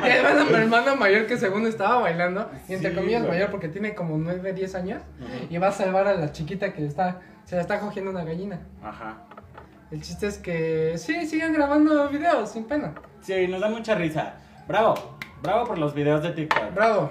[0.07, 3.35] y además a mi hermana mayor que según estaba bailando, y entre Sí, comillas güey.
[3.35, 5.03] mayor porque tiene como 9, 10 años,
[5.51, 8.61] y va a salvar a la chiquita que está, se la está cogiendo una gallina.
[8.83, 9.19] Ajá.
[9.91, 12.95] El chiste es que sí, sigan grabando videos sin pena.
[13.21, 14.35] Sí, nos da mucha risa.
[14.67, 15.17] Bravo.
[15.43, 16.75] Bravo por los videos de TikTok.
[16.75, 17.11] Bravo.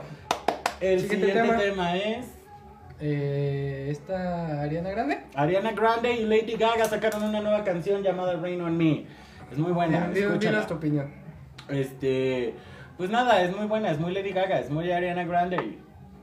[0.82, 1.58] El Siguiente siguiente tema.
[1.64, 1.96] tema.
[1.96, 2.26] es.
[3.00, 5.20] Eh, esta Ariana Grande.
[5.36, 9.06] Ariana Grande y Lady Gaga sacaron una nueva canción llamada Rain on Me.
[9.52, 10.08] Es muy buena.
[10.08, 10.52] Di- di- escúchala.
[10.52, 11.12] dinos tu opinión.
[11.70, 12.54] Este,
[12.98, 15.78] pues nada, es muy buena, es muy Lady Gaga, es muy Ariana Grande,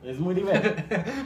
[0.05, 0.75] es muy divertido.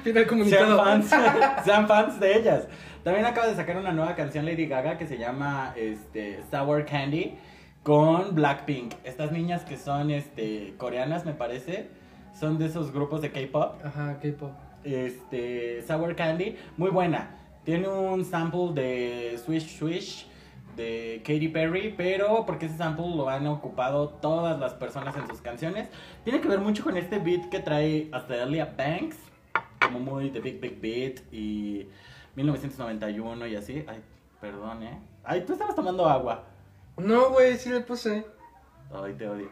[0.04, 0.85] Pide el sean comunicado.
[0.85, 1.11] fans,
[1.64, 2.66] sean fans de ellas.
[3.04, 7.37] También acaba de sacar una nueva canción Lady Gaga que se llama este Sour Candy
[7.85, 8.94] con Blackpink.
[9.04, 11.88] Estas niñas que son este coreanas, me parece,
[12.35, 13.76] son de esos grupos de K-pop.
[13.85, 14.50] Ajá, K-pop.
[14.87, 17.31] Este Sour Candy, muy buena.
[17.64, 20.27] Tiene un sample de Swish Swish
[20.77, 25.40] de Katy Perry, pero porque ese sample lo han ocupado todas las personas en sus
[25.40, 25.88] canciones.
[26.22, 29.16] Tiene que ver mucho con este beat que trae Azalea Banks,
[29.81, 31.88] como muy de Big Big Beat y
[32.37, 33.85] 1991 y así.
[33.88, 34.01] Ay,
[34.40, 34.99] perdón, eh.
[35.25, 36.44] Ay, tú estabas tomando agua.
[36.96, 38.25] No, güey, sí le puse.
[38.92, 39.49] Ay, te odio.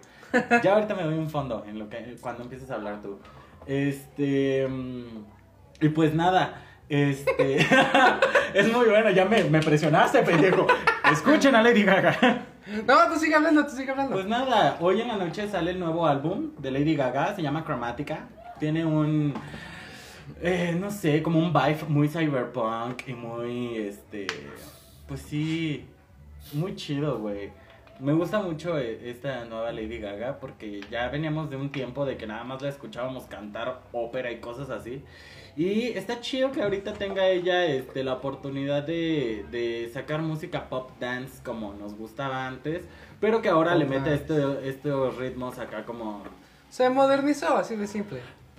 [0.62, 3.18] Ya ahorita me doy un fondo en lo que cuando empieces a hablar tú.
[3.66, 5.24] Este mm,
[5.80, 7.58] y pues nada, este
[8.54, 10.66] es muy bueno, ya me, me presionaste, pendejo.
[11.10, 12.46] Escuchen a Lady Gaga.
[12.86, 14.14] No, tú sigue hablando, tú sigue hablando.
[14.14, 17.62] Pues nada, hoy en la noche sale el nuevo álbum de Lady Gaga, se llama
[17.62, 18.26] Chromatica.
[18.58, 19.34] Tiene un
[20.40, 24.26] eh, no sé, como un vibe muy cyberpunk y muy este
[25.06, 25.86] pues sí,
[26.52, 27.50] muy chido, güey.
[28.00, 32.16] Me gusta mucho eh, esta nueva Lady Gaga porque ya veníamos de un tiempo de
[32.16, 35.04] que nada más la escuchábamos cantar ópera y cosas así.
[35.56, 40.90] Y está chido que ahorita tenga ella este, la oportunidad de, de sacar música pop
[40.98, 42.82] dance como nos gustaba antes,
[43.20, 46.24] pero que ahora Pop le mete este, estos ritmos acá como...
[46.70, 48.18] Se modernizó, así de simple.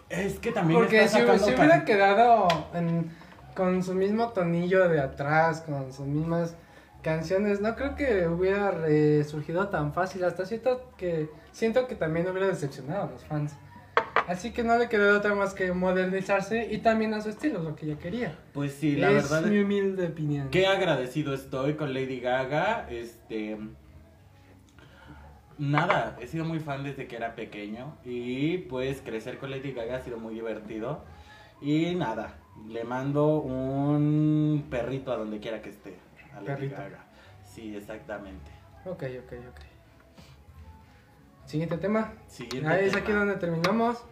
[0.10, 3.12] Es que también Porque está si, si can- hubiera quedado en-
[3.54, 6.56] con su mismo tonillo de atrás, con sus mismas
[7.06, 10.24] canciones, no creo que hubiera resurgido tan fácil.
[10.24, 13.56] Hasta siento que siento que también hubiera decepcionado a los fans.
[14.28, 17.76] Así que no le quedó otra más que modernizarse y también a su estilo, lo
[17.76, 18.36] que ella quería.
[18.54, 20.50] Pues sí, la es verdad mi humilde opinión.
[20.50, 22.88] Qué agradecido estoy con Lady Gaga.
[22.90, 23.60] Este.
[25.60, 28.00] Nada, he sido muy fan desde que era pequeño.
[28.04, 31.06] Y pues crecer con Lady Gaga ha sido muy divertido.
[31.62, 32.34] Y nada,
[32.68, 36.05] le mando un perrito a donde quiera que esté.
[36.36, 36.76] A Lady Perrito.
[36.76, 37.06] Gaga.
[37.44, 38.52] Sí, exactamente.
[38.86, 39.62] Ok, ok, ok.
[41.46, 42.14] Siguiente tema.
[42.28, 43.04] Siguiente Ahí es tema.
[43.04, 44.04] aquí donde terminamos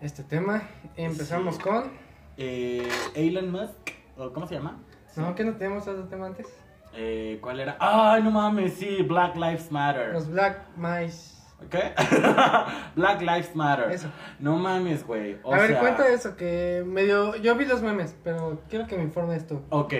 [0.00, 0.62] este tema.
[0.96, 1.62] Empezamos Sí.
[1.62, 1.92] con
[2.36, 4.78] eh, Elon Musk, o ¿cómo se llama?
[5.16, 5.34] ¿No?
[5.36, 6.46] ¿Que no tenemos otro tema antes?
[6.94, 7.76] Eh, ¿Cuál era?
[7.78, 10.12] Ay, no mames, sí, Black Lives Matter.
[10.12, 11.34] Los Black Mice.
[11.70, 11.92] ¿Qué?
[12.96, 13.90] Black Lives Matter.
[13.92, 14.08] Eso.
[14.40, 15.38] No mames, güey.
[15.44, 17.36] A ver, cuenta eso, que medio...
[17.36, 19.62] Yo vi los memes, pero quiero que me informes tú.
[19.70, 19.94] Ok,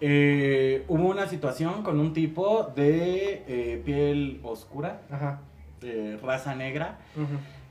[0.00, 5.40] eh, hubo una situación con un tipo de eh, piel oscura, Ajá.
[6.22, 6.98] raza negra.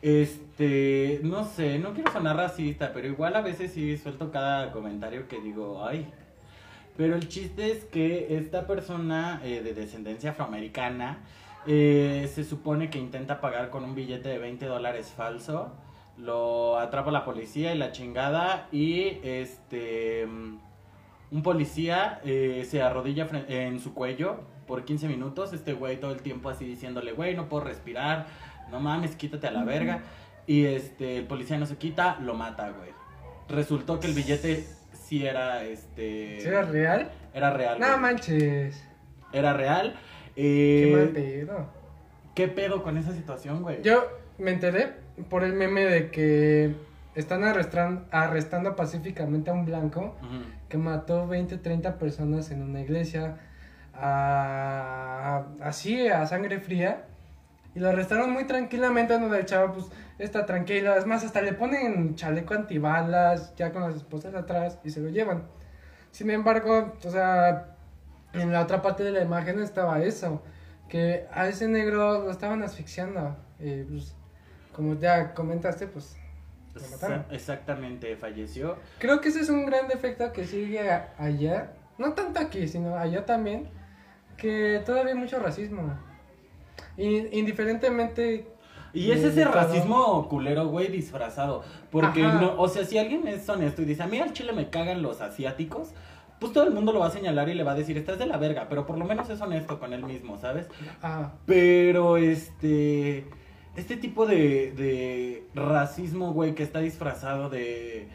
[0.02, 5.28] Este, no sé, no quiero sonar racista, pero igual a veces sí suelto cada comentario
[5.28, 6.08] que digo, ay.
[6.96, 11.20] Pero el chiste es que esta persona eh, de descendencia afroamericana
[11.66, 15.72] eh, se supone que intenta pagar con un billete de 20 dólares falso.
[16.18, 18.68] Lo atrapa la policía y la chingada.
[18.72, 20.28] Y este.
[21.32, 25.54] Un policía eh, se arrodilla en su cuello por 15 minutos.
[25.54, 28.26] Este güey todo el tiempo así diciéndole, güey, no puedo respirar.
[28.72, 30.02] No mames, quítate a la verga.
[30.48, 32.90] Y este, el policía no se quita, lo mata, güey.
[33.48, 36.40] Resultó que el billete sí era este.
[36.40, 37.12] ¿Sí era real?
[37.34, 37.80] Era real.
[37.80, 38.00] No güey.
[38.00, 38.84] manches.
[39.32, 39.96] Era real.
[40.36, 41.68] Qué Eh, mal pedo.
[42.34, 43.82] ¿Qué pedo con esa situación, güey?
[43.84, 44.04] Yo
[44.38, 44.94] me enteré
[45.30, 46.74] por el meme de que
[47.16, 50.16] están arrestran- arrestando pacíficamente a un blanco.
[50.70, 53.38] Que mató 20, 30 personas en una iglesia
[53.94, 57.06] a- así a sangre fría
[57.76, 61.54] y lo arrestaron muy tranquilamente donde el chavo pues está tranquilo, es más hasta le
[61.54, 65.44] ponen chaleco antibalas ya con las esposas atrás y se lo llevan.
[66.12, 67.76] Sin embargo, o sea,
[68.34, 70.42] en la otra parte de la imagen estaba eso,
[70.88, 74.16] que a ese negro lo estaban asfixiando y pues
[74.76, 76.18] como ya comentaste, pues
[76.76, 77.20] lo mataron.
[77.26, 78.78] Exa- Exactamente, falleció.
[79.00, 82.96] Creo que ese es un gran defecto que sigue a- allá, no tanto aquí, sino
[82.96, 83.70] allá también,
[84.38, 85.94] que todavía hay mucho racismo.
[86.98, 88.48] Y, indiferentemente...
[88.92, 91.64] Y es ese racismo culero, güey, disfrazado.
[91.92, 92.42] Porque Ajá.
[92.42, 95.04] no, o sea, si alguien es honesto y dice, a mí al chile me cagan
[95.04, 95.90] los asiáticos,
[96.40, 98.26] pues todo el mundo lo va a señalar y le va a decir, estás de
[98.26, 100.68] la verga, pero por lo menos es honesto con él mismo, ¿sabes?
[101.04, 103.28] Ah, Pero este.
[103.76, 108.08] Este tipo de, de racismo, güey, que está disfrazado de.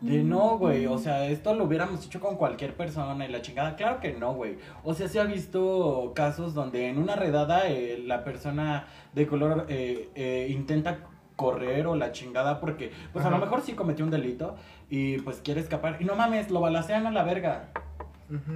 [0.00, 0.86] De no, güey.
[0.86, 3.76] O sea, esto lo hubiéramos hecho con cualquier persona y la chingada.
[3.76, 4.56] Claro que no, güey.
[4.82, 9.66] O sea, se ha visto casos donde en una redada eh, la persona de color
[9.68, 11.00] eh, eh, intenta
[11.36, 14.56] correr o la chingada porque, pues a lo mejor sí cometió un delito
[14.88, 15.98] y pues quiere escapar.
[16.00, 17.68] Y no mames, lo balacean a la verga.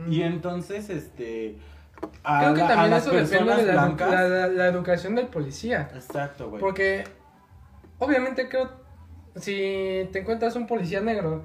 [0.08, 1.58] Y entonces, este.
[2.24, 3.72] A Creo que la- también eso depende de
[4.48, 5.88] la, educación del policía.
[5.94, 6.60] Exacto, güey.
[6.60, 7.04] Porque,
[7.98, 8.70] obviamente creo,
[9.36, 11.42] si te encuentras un policía negro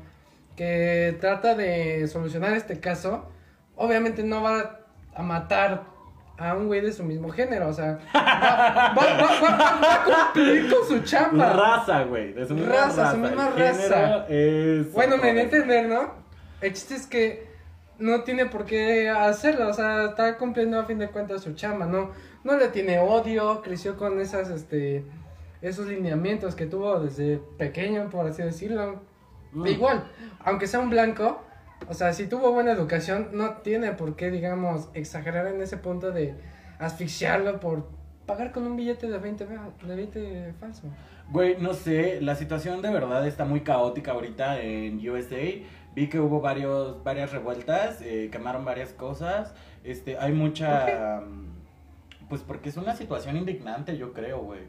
[0.56, 3.30] que trata de solucionar este caso,
[3.76, 4.80] obviamente no va
[5.16, 5.84] a matar
[6.38, 10.70] a un güey de su mismo género, o sea, va, va- va- va- a cumplir
[10.74, 11.52] con su chamba.
[11.52, 12.32] Raza, güey.
[12.34, 13.12] De su misma Raza, raza.
[13.12, 14.26] su misma raza.
[14.30, 16.14] es Bueno, me di a entender, ¿no?
[16.62, 17.49] El chiste es que
[18.00, 21.86] no tiene por qué hacerlo, o sea, está cumpliendo a fin de cuentas su chamba,
[21.86, 22.12] ¿no?
[22.44, 25.04] No le tiene odio, creció con esas, este,
[25.62, 29.02] esos lineamientos que tuvo desde pequeño, por así decirlo.
[29.52, 29.68] Mm.
[29.68, 30.04] Igual,
[30.46, 31.42] aunque sea un blanco,
[31.88, 36.12] o sea, si tuvo buena educación, no tiene por qué, digamos, exagerar en ese punto
[36.12, 36.36] de
[36.80, 37.88] asfixiarlo por
[38.26, 40.84] pagar con un billete de 20, fa- de 20 falso.
[41.32, 45.38] Güey, no sé, la situación de verdad está muy caótica ahorita en USA.
[45.96, 49.54] Vi que hubo varios, varias revueltas, eh, quemaron varias cosas.
[49.84, 51.22] Este, hay mucha...
[51.22, 51.50] mm,
[52.30, 54.62] Pues porque es una situación indignante, yo creo, güey.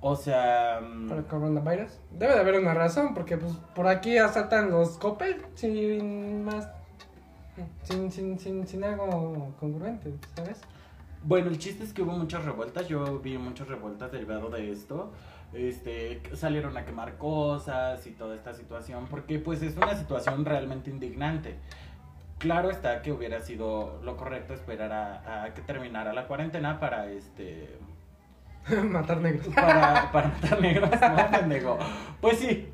[0.00, 0.80] O sea...
[0.80, 1.98] mm, para el coronavirus.
[2.12, 6.68] Debe de haber una razón, porque pues por aquí asaltan los Coppel sin más.
[7.82, 10.60] Sin, sin, sin, sin algo congruente, ¿sabes?
[11.24, 15.10] Bueno, el chiste es que hubo muchas revueltas, yo vi muchas revueltas derivado de esto.
[15.52, 20.90] Este, salieron a quemar cosas y toda esta situación, porque pues es una situación realmente
[20.90, 21.56] indignante.
[22.38, 27.10] Claro está que hubiera sido lo correcto esperar a, a que terminara la cuarentena para
[27.10, 27.78] este
[28.84, 29.46] Matar negros.
[29.54, 31.78] para, para matar negros, ¿no, pendejo?
[32.20, 32.72] Pues sí.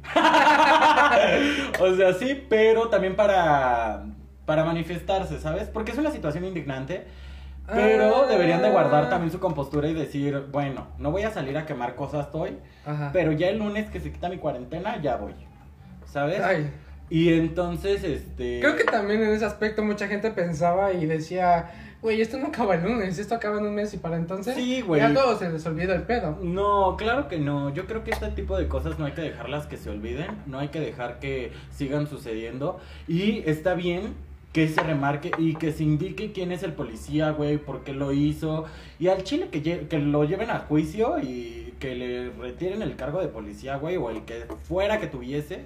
[1.80, 4.04] o sea, sí, pero también para,
[4.46, 5.68] para manifestarse, ¿sabes?
[5.68, 7.06] Porque es una situación indignante.
[7.66, 8.26] Pero Ah.
[8.28, 11.94] deberían de guardar también su compostura y decir, bueno, no voy a salir a quemar
[11.94, 13.10] cosas hoy, Ajá.
[13.12, 15.32] pero ya el lunes que se quita mi cuarentena, ya voy.
[16.04, 16.40] ¿Sabes?
[16.40, 16.70] Ay,
[17.08, 18.60] Y entonces, este...
[18.60, 21.70] creo que también en ese aspecto mucha gente pensaba y decía,
[22.02, 24.80] güey, esto no acaba el lunes, esto acaba en un mes y para entonces Sí,
[24.80, 25.00] güey.
[25.00, 26.38] ya todo se les olvida el pedo.
[26.42, 27.68] No, claro que no.
[27.72, 30.58] Yo creo que este tipo de cosas no hay que dejarlas que se olviden, no
[30.58, 32.80] hay que dejar que sigan sucediendo.
[33.06, 34.14] Y está bien
[34.52, 38.12] que se remarque y que se indique quién es el policía, güey, por qué lo
[38.12, 38.64] hizo.
[38.98, 42.94] Y al chile que, lle- que lo lleven a juicio y que le retiren el
[42.96, 45.60] cargo de policía, güey, o el que fuera que tuviese.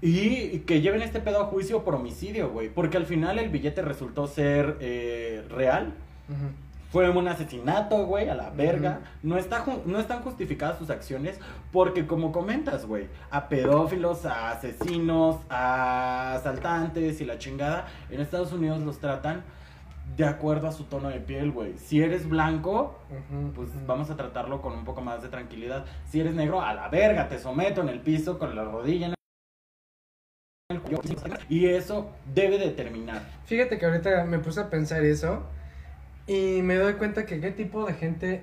[0.00, 2.68] Y que lleven este pedo a juicio por homicidio, güey.
[2.68, 5.92] Porque al final el billete resultó ser eh, real.
[6.28, 6.48] Ujú.
[6.92, 9.00] Fue un asesinato, güey, a la verga.
[9.22, 11.40] No, está no están justificadas sus acciones
[11.72, 18.52] porque, como comentas, güey, a pedófilos, a asesinos, a asaltantes y la chingada, en Estados
[18.52, 19.42] Unidos los tratan
[20.18, 21.78] de acuerdo a su tono de piel, güey.
[21.78, 22.98] Si eres blanco,
[23.54, 25.86] pues vamos a tratarlo con un poco más de tranquilidad.
[26.10, 29.12] Si eres negro, a la verga, te someto en el piso con la rodilla en
[29.12, 29.16] el.
[31.48, 33.22] Y eso debe de terminar.
[33.46, 35.42] Fíjate que ahorita me puse a pensar eso
[36.26, 38.42] y me doy cuenta que qué tipo de gente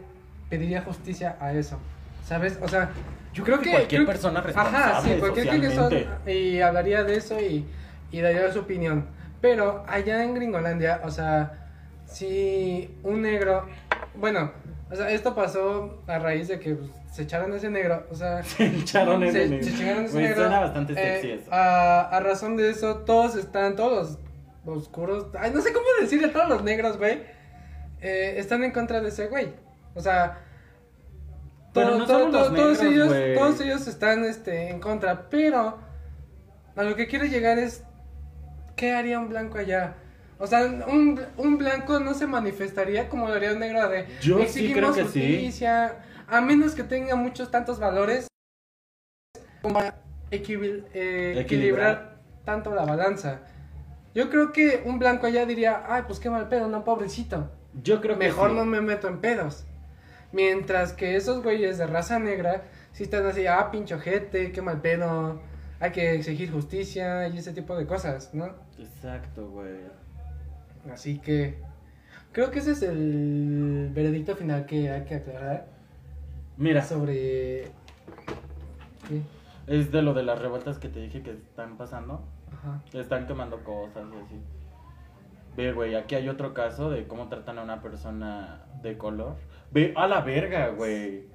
[0.49, 1.79] pediría justicia a eso.
[2.25, 2.59] ¿Sabes?
[2.61, 2.89] O sea,
[3.33, 6.33] Yo creo que que- cualquier creo- persona ajá, responsable sí, cualquier persona socialmente.
[6.39, 7.65] y hablaría de eso y,
[8.11, 9.05] y daría su opinión.
[9.41, 11.53] Pero allá en Gringolandia, o sea,
[12.05, 13.65] si un negro,
[14.15, 14.51] bueno,
[14.91, 18.15] o sea, esto pasó a raíz de que pues, se echaron a ese negro, o
[18.15, 20.41] sea, Se echaron se, ese se chingaron a ese Güey, negro.
[20.41, 21.53] suena bastante eh, sexy eso.
[21.53, 24.17] a, a razón de eso, todos están, todos
[24.65, 27.19] los oscuros, ay, no sé cómo decirle, todos los negros, güey,
[28.01, 29.53] eh, están en contra de ese güey.
[29.95, 30.39] O sea,
[31.73, 35.77] todo- no todo- todos, ellos, todos ellos están este, en contra, pero
[36.75, 37.83] a lo que quiero llegar es,
[38.75, 39.95] ¿qué haría un blanco allá?
[40.37, 44.39] O sea, un, un blanco no se manifestaría como lo haría un negro de Yo
[44.47, 45.05] sí creo que sí.
[45.19, 48.27] justicia, a menos que tenga muchos tantos valores
[49.61, 49.95] como para eh,
[50.31, 51.37] Equilibrar.
[51.37, 53.41] equilibrar tanto la balanza.
[54.15, 57.51] Yo creo que un blanco allá diría, ay, pues qué mal pedo, no, pobrecito.
[57.73, 58.55] Yo creo que Mejor sí.
[58.55, 59.65] no me meto en pedos.
[60.31, 64.81] Mientras que esos güeyes de raza negra sí están así, ah, pinche ojete, qué mal
[64.81, 65.41] pedo,
[65.79, 68.53] hay que exigir justicia y ese tipo de cosas, ¿no?
[68.77, 69.79] Exacto, güey.
[70.91, 71.59] Así que
[72.31, 75.67] creo que ese es el veredicto final que hay que aclarar
[76.57, 77.71] Mira, sobre...
[79.07, 79.21] ¿Qué?
[79.67, 82.21] es de lo de las revueltas que te dije que están pasando.
[82.51, 82.81] Ajá.
[82.91, 84.41] Están quemando cosas y así.
[85.55, 89.35] Ve, güey, aquí hay otro caso de cómo tratan a una persona de color.
[89.71, 91.27] Ve, a la verga, güey.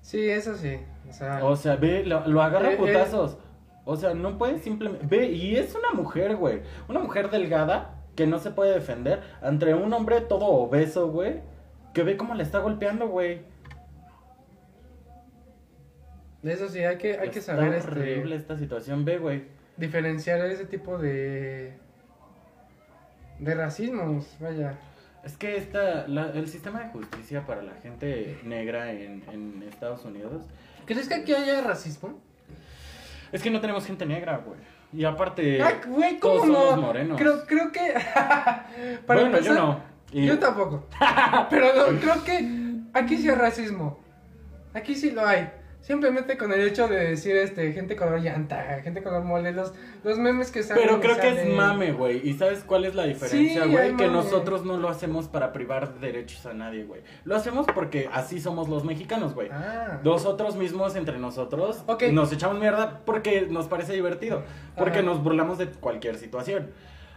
[0.00, 0.78] Sí, eso sí.
[1.08, 2.76] O sea, O sea, ve, lo, lo agarra Eh, eh.
[2.76, 3.38] putazos.
[3.84, 5.06] O sea, no puede simplemente.
[5.06, 6.62] Ve, y es una mujer, güey.
[6.88, 11.40] Una mujer delgada que no se puede defender ante un hombre todo obeso, güey.
[11.92, 13.42] Que ve cómo le está golpeando, güey.
[16.42, 19.44] eso sí, hay que, hay que saber este, horrible esta situación, ve, güey.
[19.76, 21.78] diferenciar ese tipo de...
[23.38, 24.74] de racismos, vaya.
[25.24, 30.04] Es que esta, la- el sistema de justicia para la gente negra en, en Estados
[30.04, 30.42] Unidos
[30.86, 32.20] ¿Crees que aquí haya racismo?
[33.32, 34.58] es que no tenemos gente negra, güey.
[34.92, 36.82] Y aparte, Ay, güey, todos ¿cómo somos no?
[36.82, 37.18] morenos.
[37.18, 37.94] Creo, creo que...
[39.06, 39.80] para bueno, yo no.
[40.12, 40.86] Y- Yo tampoco.
[41.50, 43.98] Pero no, creo que aquí sí hay racismo.
[44.74, 45.50] Aquí sí lo hay.
[45.84, 50.16] Simplemente con el hecho de decir este gente color llanta, gente color mole, los, los
[50.18, 50.82] memes que salen.
[50.82, 52.26] Pero creo que es mame, güey.
[52.26, 53.88] ¿Y sabes cuál es la diferencia, güey?
[53.94, 54.08] que mame.
[54.08, 57.02] nosotros no lo hacemos para privar de derechos a nadie, güey.
[57.24, 59.50] Lo hacemos porque así somos los mexicanos, güey.
[59.52, 60.00] Ah.
[60.02, 62.04] Nosotros mismos entre nosotros Ok.
[62.12, 64.42] nos echamos mierda porque nos parece divertido,
[64.78, 65.06] porque Ajá.
[65.06, 66.70] nos burlamos de cualquier situación.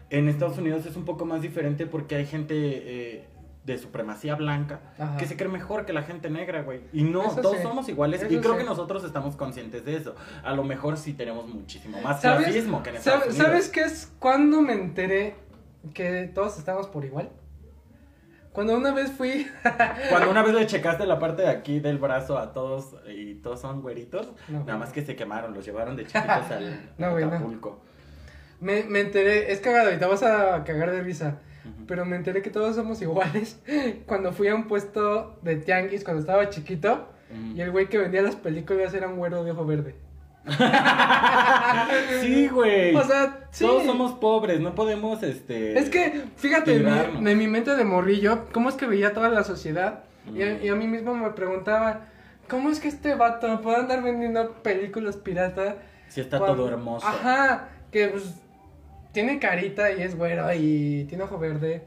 [0.09, 3.25] En Estados Unidos es un poco más diferente porque hay gente eh,
[3.67, 5.17] de supremacía blanca Ajá.
[5.17, 6.79] que se cree mejor que la gente negra, güey.
[6.93, 7.63] Y no, Eso todos sí.
[7.63, 8.59] somos iguales y creo sí.
[8.59, 10.15] que nosotros estamos conscientes de eso.
[10.43, 13.47] A lo mejor sí tenemos muchísimo más ¿Sabes, racismo que en Estados ¿sabes, Unidos.
[13.51, 15.35] ¿Sabes qué es cuando me enteré
[15.93, 17.29] que todos estamos por igual?
[18.53, 19.45] Cuando una vez fui.
[20.09, 23.59] Cuando una vez le checaste la parte de aquí del brazo a todos y todos
[23.59, 27.79] son güeritos, No, nada más que se quemaron, los llevaron de chiquitos al No, no.
[28.59, 31.41] Me, me enteré, es cagado y te vas a cagar de risa.
[31.87, 33.59] Pero me enteré que todos somos iguales
[34.05, 37.57] cuando fui a un puesto de tianguis cuando estaba chiquito Mm.
[37.57, 39.95] y el güey que vendía las películas era un güero de ojo verde.
[42.21, 42.95] Sí, güey.
[42.95, 43.65] O sea, sí.
[43.65, 45.77] Todos somos pobres, no podemos, este...
[45.77, 47.21] Es que, fíjate, en librarnos.
[47.21, 50.03] mi, mi mente de morrillo, ¿cómo es que veía toda la sociedad?
[50.33, 50.65] Y, a, Mm.
[50.65, 52.05] y a mí mismo me preguntaba,
[52.49, 55.77] ¿cómo es que este vato puede andar vendiendo películas pirata?
[56.09, 57.05] Sí está cuando- todo hermoso.
[57.07, 58.23] Ajá, que pues
[59.11, 61.83] tiene carita y es güero y tiene ojo verde.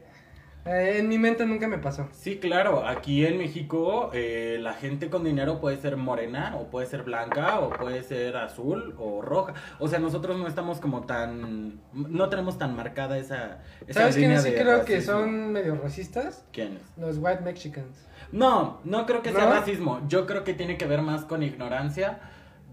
[0.67, 2.09] Eh, en mi mente nunca me pasó.
[2.13, 6.87] Sí, claro, aquí en México eh, la gente con dinero puede ser morena o puede
[6.87, 9.55] ser blanca o puede ser azul o roja.
[9.79, 11.81] O sea, nosotros no estamos como tan...
[11.93, 13.61] No tenemos tan marcada esa...
[13.87, 16.45] esa ¿Sabes quiénes sí creo que son medio racistas?
[16.53, 16.83] ¿Quiénes?
[16.99, 18.07] Los white Mexicans.
[18.31, 20.03] No, no creo que sea racismo.
[20.09, 22.21] Yo creo que tiene que ver más con ignorancia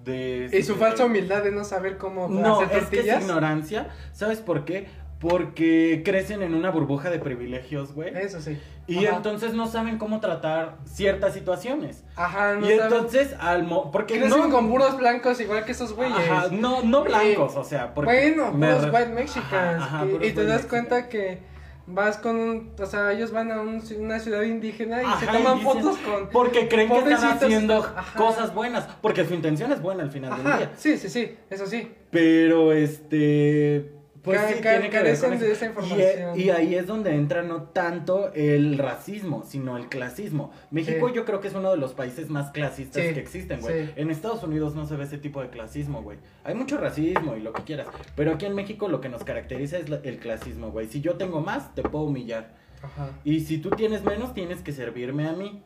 [0.04, 0.50] de...
[0.52, 3.90] Y su falsa humildad de no saber cómo No, hacer es que es ignorancia.
[4.14, 4.88] ¿Sabes por qué?
[5.20, 8.16] Porque crecen en una burbuja de privilegios, güey.
[8.16, 8.60] Eso sí.
[8.86, 9.18] Y Ajá.
[9.18, 12.04] entonces no saben cómo tratar ciertas situaciones.
[12.16, 15.72] Ajá, no y saben- entonces, al mo porque Crecen no, con puros blancos igual que
[15.72, 16.18] esos güeyes.
[16.18, 19.82] Ajá, no, no blancos, o sea, porque bueno, puros white mexicans.
[19.82, 21.40] Ajá, ajá, y, puros y te das cuenta que
[21.88, 22.72] vas con un.
[22.80, 25.98] O sea, ellos van a un- una ciudad indígena y se toman y dicen- fotos
[26.00, 26.30] con.
[26.30, 28.18] Porque creen que están haciendo Ajá.
[28.18, 28.88] cosas buenas.
[29.02, 30.72] Porque su intención es buena al final del día.
[30.78, 31.92] sí, sí, sí, eso sí.
[32.12, 33.94] Pero este.
[34.28, 36.40] Pues sí, tiene que ver con de esa Y, información.
[36.40, 40.52] y ahí es donde entra no tanto el racismo, sino el clasismo.
[40.72, 41.16] México Sí.
[41.16, 43.90] yo creo que es uno de los países más clasistas Sí, que existen, güey.
[43.96, 46.18] En Estados Unidos no se ve ese tipo de clasismo, güey.
[46.44, 47.88] Hay mucho racismo y lo que quieras.
[48.16, 50.88] Pero aquí en México lo que nos caracteriza es la- el clasismo, güey.
[50.88, 52.56] Si yo tengo más, te puedo humillar.
[52.84, 53.10] Ajá.
[53.24, 55.62] Y si tú tienes menos, tienes que servirme a mí.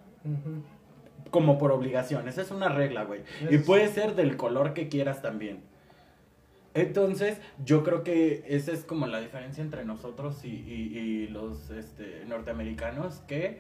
[1.30, 2.28] Como por obligación.
[2.28, 3.22] Esa es una regla, güey.
[3.50, 5.62] Y puede ser del color que quieras también.
[6.74, 11.70] Entonces, yo creo que esa es como la diferencia entre nosotros y, y- y los
[11.72, 13.60] este, norteamericanos, que...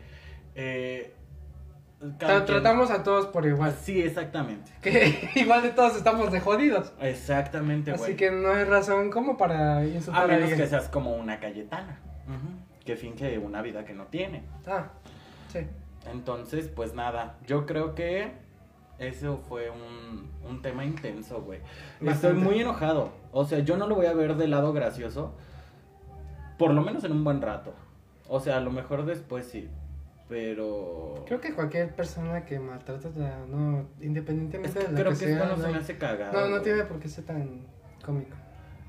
[0.56, 1.14] eh,
[2.18, 3.76] Tra- Tratamos a todos por igual.
[3.80, 4.72] Sí, exactamente.
[4.82, 6.94] Que igual de todos estamos de jodidos.
[7.00, 8.04] Exactamente, güey.
[8.04, 10.60] Así que no hay razón como para A insultar a, menos alguien.
[10.60, 12.00] que seas como una Cayetana,
[12.86, 14.42] que finge una vida que no tiene.
[14.66, 14.88] Ah,
[15.54, 15.60] sí.
[16.12, 18.32] Entonces, pues nada, yo creo que
[19.02, 21.60] eso fue un, un tema intenso, güey.
[22.02, 23.12] Estoy muy enojado.
[23.32, 25.34] O sea, yo no lo voy a ver del lado gracioso.
[26.60, 27.74] Por lo menos en un buen rato.
[28.28, 29.70] O sea, a lo mejor después sí.
[30.30, 31.24] Pero...
[31.26, 33.10] Creo que cualquier persona que maltrata,
[33.50, 35.78] no, Es independientemente que de lo creo que, que sea, esto no, no, se me
[35.80, 36.34] hace cagado.
[36.34, 36.64] no, no güey.
[36.64, 37.66] tiene por qué ser tan
[38.06, 38.38] cómico.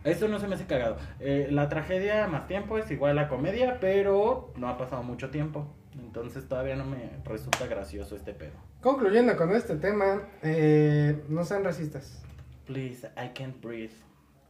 [0.04, 0.96] Esto no se me hace cagado.
[1.20, 5.30] Eh, la tragedia más tiempo es igual a la comedia, pero no ha pasado mucho
[5.30, 5.66] tiempo.
[5.98, 8.52] Entonces todavía no me resulta gracioso este pedo.
[8.80, 12.22] Concluyendo con este tema, eh, no sean racistas.
[12.66, 13.92] Please, I can't breathe.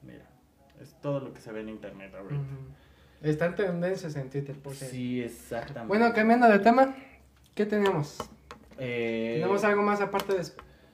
[0.02, 0.24] Mira,
[0.80, 2.40] es todo lo que se ve en internet ahorita.
[2.40, 3.28] Ujú.
[3.28, 4.74] Están tendencias en Twitter, por.
[4.74, 5.88] Sí, exactamente.
[5.88, 6.94] Bueno, cambiando de tema,
[7.54, 8.18] ¿qué tenemos?
[8.78, 10.42] Eh, ¿Tenemos algo más aparte de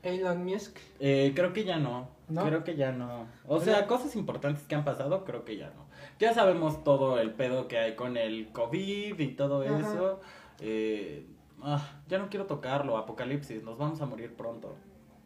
[0.03, 0.77] Elon Musk?
[1.01, 2.18] eh, creo que ya no.
[2.29, 2.45] ¿No?
[2.45, 3.27] Creo que ya no.
[3.47, 5.87] O sea, cosas importantes que han pasado, creo que ya no.
[6.19, 9.79] Ya sabemos todo el pedo que hay con el COVID y todo Ajá.
[9.79, 10.21] eso.
[10.61, 11.27] Eh,
[11.63, 12.99] ah, ya no quiero tocarlo.
[12.99, 14.77] Apocalipsis, nos vamos a morir pronto.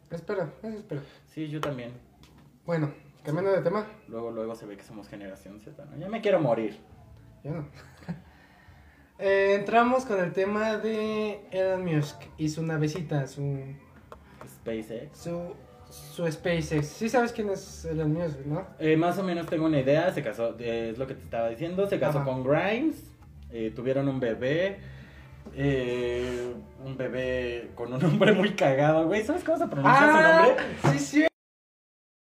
[0.09, 1.01] Espero, eso espero.
[1.27, 1.91] Sí, yo también.
[2.65, 2.93] Bueno,
[3.23, 5.97] cambiando de tema, Luego, luego se ve que somos generación Z, ¿no?
[5.97, 6.79] Ya me quiero morir.
[7.43, 7.67] yo no.
[9.19, 13.59] Eh, entramos con el tema de Elon Musk y su navecita, su,
[14.45, 15.17] SpaceX.
[15.17, 15.53] su,
[15.93, 16.87] su SpaceX.
[16.87, 18.65] Sí sabes quién es Elon Musk, ¿no?
[18.79, 21.49] Eh, más o menos tengo una idea, se casó, eh, es lo que te estaba
[21.49, 22.25] diciendo, se casó Ajá.
[22.25, 23.11] con Grimes,
[23.51, 24.79] eh, tuvieron un bebé,
[25.55, 30.65] eh, un bebé con un nombre muy cagado, güey, ¿sabes cómo se pronuncia su nombre?
[30.83, 31.25] Ah, sí,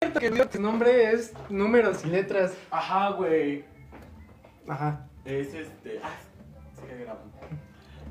[0.01, 2.53] cierto que digo, tu nombre es números y letras.
[2.71, 3.63] Ajá, güey,
[4.67, 5.07] Ajá.
[5.25, 6.09] es este, ah,
[6.99, 7.31] grabando.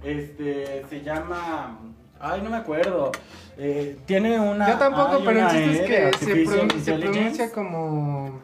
[0.02, 1.78] Este, se llama,
[2.20, 3.10] ay, no me acuerdo,
[3.56, 4.68] eh, tiene una...
[4.68, 8.40] Yo tampoco, pero el chiste es que se, pronuncia como.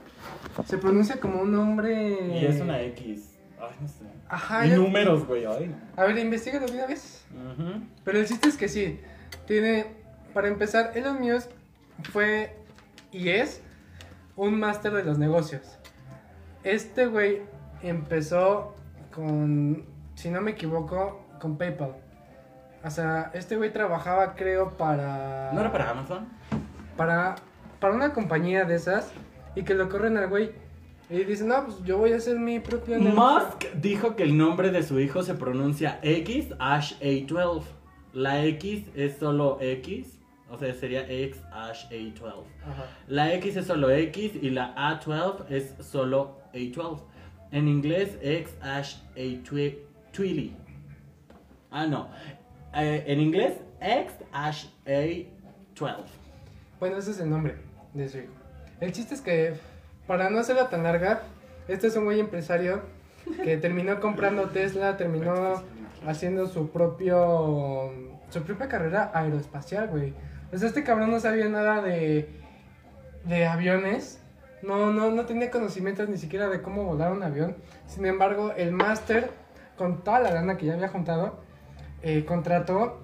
[0.67, 2.39] Se pronuncia como un nombre.
[2.41, 4.05] Y es una X, ay, no sé.
[4.29, 4.67] Ajá.
[4.67, 5.75] y números, güey, ay.
[5.97, 7.25] A ver, investigalo una vez.
[7.33, 7.83] Ujú.
[8.05, 9.01] Pero el chiste es que sí.
[9.47, 9.87] Tiene.
[10.35, 11.49] Para empezar, Elon Musk
[12.13, 12.55] fue
[13.11, 13.63] y es
[14.35, 15.79] un máster de los negocios.
[16.65, 17.43] Este güey
[17.83, 18.75] empezó
[19.15, 19.87] con.
[20.15, 22.06] Si no me equivoco, con PayPal.
[22.87, 25.51] O sea, este güey trabajaba, creo, para.
[25.53, 26.29] ¿No era para Amazon?
[26.97, 27.35] para,
[27.81, 29.11] para una compañía de esas
[29.55, 30.53] y que lo corren al güey.
[31.11, 33.21] Y dicen, no, pues yo voy a hacer mi propio negocio".
[33.21, 37.65] Musk dijo que el nombre de su hijo se pronuncia X Ash A12.
[38.13, 40.19] La X es solo X,
[40.49, 42.23] o sea, sería X Ash A12.
[42.23, 42.87] Ajá.
[43.09, 47.01] La X es solo X y la A12 es solo A12.
[47.51, 50.53] En inglés, X Ash A20.
[51.71, 52.09] Ah, no.
[52.79, 56.05] Eh, en inglés, X Ash A12.
[56.79, 57.57] Bueno, ese es el nombre
[57.95, 58.33] de su hijo.
[58.81, 59.55] El chiste es que,
[60.07, 61.23] para no hacerla tan larga,
[61.69, 62.83] este es un güey empresario
[63.43, 65.63] que terminó comprando Tesla, terminó
[66.07, 67.93] haciendo su propio
[68.29, 70.13] su propia carrera aeroespacial, güey.
[70.53, 72.29] Sea, este cabrón no sabía nada de
[73.25, 74.21] de aviones.
[74.61, 77.57] No, no, no tenía conocimientos ni siquiera de cómo volar un avión.
[77.87, 79.31] Sin embargo, el máster,
[79.79, 81.46] con toda la lana que ya había juntado,
[82.09, 83.01] eh, contrató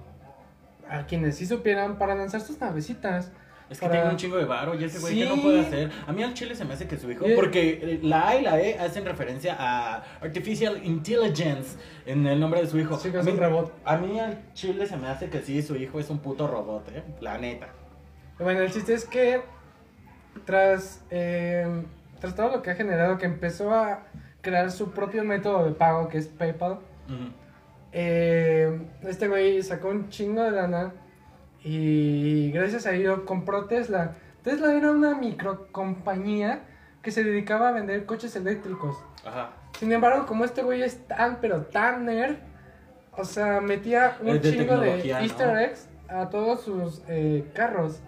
[0.89, 3.31] a quienes sí supieran para lanzar sus navecitas.
[3.69, 5.91] Es que Para- tiene un chingo de varo y ese güey que no puede hacer.
[6.07, 7.27] A mí al chile se me hace que su hijo.
[7.27, 12.61] Y- Porque la A y la E hacen referencia a Artificial Intelligence en el nombre
[12.61, 12.97] de su hijo.
[12.97, 13.73] Sí, que a es mí, un robot.
[13.83, 16.87] A mí al chile se me hace que sí, su hijo es un puto robot,
[16.93, 17.03] eh.
[17.19, 17.67] La neta.
[18.39, 19.41] Bueno, el chiste es que
[20.45, 21.83] tras, eh,
[22.19, 24.03] tras todo lo que ha generado, que empezó a
[24.41, 26.73] crear su propio método de pago que es PayPal.
[26.73, 27.31] Ujú.
[27.93, 30.93] Eh, este güey sacó un chingo de lana
[31.63, 34.15] y gracias a ello compró Tesla.
[34.43, 36.63] Tesla era una microcompañía
[37.01, 38.97] que se dedicaba a vender coches eléctricos.
[39.23, 39.51] Ajá.
[39.77, 42.37] Sin embargo, como este güey es tan, pero tan nerd,
[43.15, 48.01] o sea, metía un de chingo de easter eggs a todos sus eh, carros.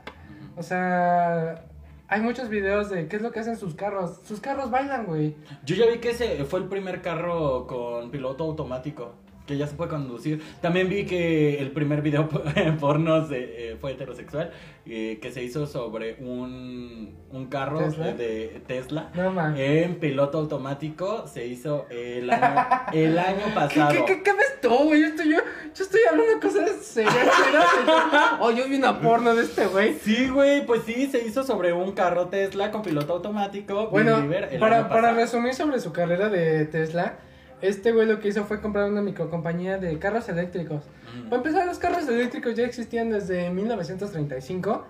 [0.58, 1.64] O sea,
[2.08, 4.22] hay muchos videos de qué es lo que hacen sus carros.
[4.24, 5.36] Sus carros bailan, güey.
[5.66, 9.14] Yo ya vi que ese fue el primer carro con piloto automático.
[9.46, 10.42] Que ya se puede conducir.
[10.62, 12.28] También vi que el primer video
[12.80, 14.52] porno se- eh, fue heterosexual.
[14.88, 18.14] eh, que se hizo sobre un, un carro ¿Tesla?
[18.14, 19.12] de Tesla.
[19.16, 19.56] No.
[19.56, 23.92] En piloto automático se hizo el año, el año ¿Qué, pasado.
[23.92, 25.02] qué, qué, qué ves tú, güey?
[25.02, 25.38] Yo estoy, yo,
[25.76, 27.16] yo estoy hablando de cosas serias.
[28.40, 29.96] Oh, yo vi una porno de este güey.
[29.96, 33.88] Sí, güey, pues sí, se hizo sobre un carro Tesla con piloto automático.
[33.90, 34.24] Bueno,
[34.60, 37.18] para, para resumir sobre su carrera de Tesla,
[37.68, 40.84] este güey lo que hizo fue comprar una microcompañía de carros eléctricos.
[41.20, 41.26] Ujú.
[41.30, 44.86] Para empezar, los carros eléctricos ya existían desde 1935,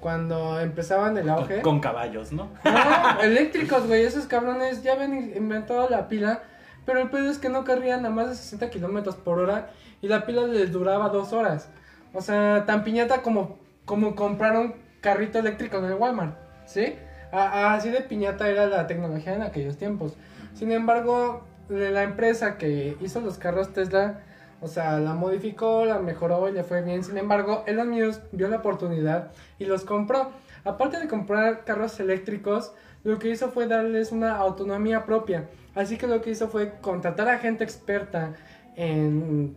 [0.00, 1.54] cuando empezaban el auge.
[1.56, 2.48] Con, con caballos, ¿no?
[2.64, 6.42] No, eléctricos, güey, esos cabrones ya habían inventado la pila,
[6.86, 9.70] pero el pedo es que no corrían a más de 60 kilómetros por hora
[10.00, 11.68] y la pila les duraba dos horas.
[12.14, 16.94] O sea, tan piñata como, como comprar un carrito eléctrico en el Walmart, ¿sí?
[17.32, 20.16] A- a- así de piñata era la tecnología en aquellos tiempos.
[20.54, 24.20] Sin embargo, la empresa que hizo los carros Tesla,
[24.60, 27.04] o sea, la modificó, la mejoró y le fue bien.
[27.04, 30.32] Sin embargo, Elon Musk vio la oportunidad y los compró.
[30.64, 32.72] Aparte de comprar carros eléctricos,
[33.04, 35.48] lo que hizo fue darles una autonomía propia.
[35.74, 38.34] Así que lo que hizo fue contratar a gente experta
[38.74, 39.56] en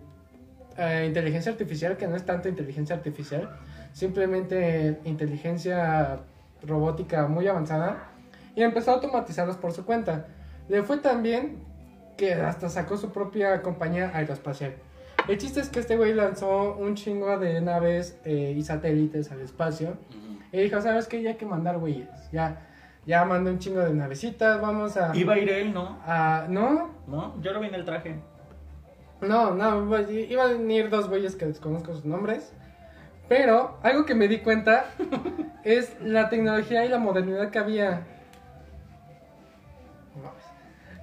[0.78, 3.50] eh, inteligencia artificial, que no es tanto inteligencia artificial,
[3.94, 6.20] simplemente inteligencia
[6.64, 8.10] robótica muy avanzada,
[8.56, 10.28] y empezó a automatizarlos por su cuenta.
[10.70, 11.71] Le fue tan bien
[12.22, 14.76] que hasta sacó su propia compañía aeroespacial.
[15.28, 19.42] El chiste es que este güey lanzó un chingo de naves eh, y satélites al
[19.42, 19.98] espacio.
[20.52, 21.20] Y dijo, ¿sabes qué?
[21.24, 22.08] Ya hay que mandar güeyes.
[22.32, 22.62] Ya,
[23.08, 25.16] ya mandó un chingo de navecitas, vamos a...
[25.16, 25.98] Iba a ir él, ¿no?
[26.06, 27.42] a- no, ¿No?
[27.42, 28.16] Yo lo vi en el traje.
[29.22, 32.54] no, no, pues, iban a venir dos güeyes que desconozco sus nombres.
[33.30, 34.86] Pero algo que me di cuenta
[35.64, 38.02] es la tecnología y la modernidad que había.
[40.22, 40.32] No,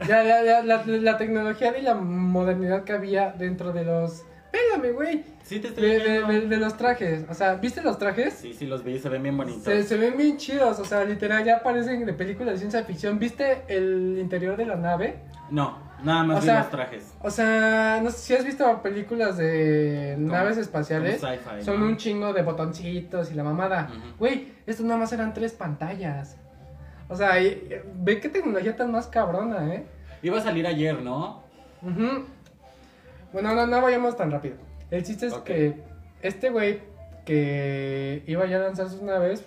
[0.06, 4.24] Ya, ya, ya, la, la tecnología y la modernidad que había dentro de los.
[4.52, 5.24] Pégame, güey.
[5.42, 6.28] Sí, te estoy De, de- viendo.
[6.28, 7.24] de- de los trajes.
[7.28, 8.34] O sea, ¿viste los trajes?
[8.34, 9.62] Sí, sí, los vi, se ven bien bonitos.
[9.64, 13.18] Se, se ven bien chidos, o sea, literal ya parecen de películas de ciencia ficción.
[13.18, 15.16] ¿Viste el interior de la nave?
[15.50, 17.14] No, nada más O vi sea, los trajes.
[17.20, 21.20] O sea, no sé si has visto películas de Como- naves espaciales.
[21.62, 21.86] Son ¿no?
[21.86, 23.88] un chingo de botoncitos y la mamada.
[24.18, 26.36] Güey, estos nada más eran tres pantallas.
[27.08, 29.84] O sea, y- ve qué tecnología tan más cabrona, ¿eh?
[30.22, 31.42] Iba a salir ayer, ¿no?
[31.82, 32.24] Ujú.
[33.32, 34.56] Bueno, no, no vayamos tan rápido.
[34.90, 35.80] El chiste es que
[36.22, 36.80] este güey
[37.24, 39.44] que iba ya a lanzar sus naves,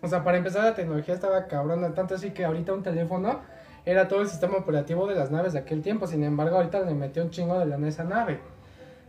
[0.00, 3.40] o sea, para empezar la tecnología estaba cabrona, tanto así que ahorita un teléfono
[3.86, 6.94] era todo el sistema operativo de las naves de aquel tiempo, sin embargo ahorita le
[6.94, 8.38] metió un chingo de lana a esa nave.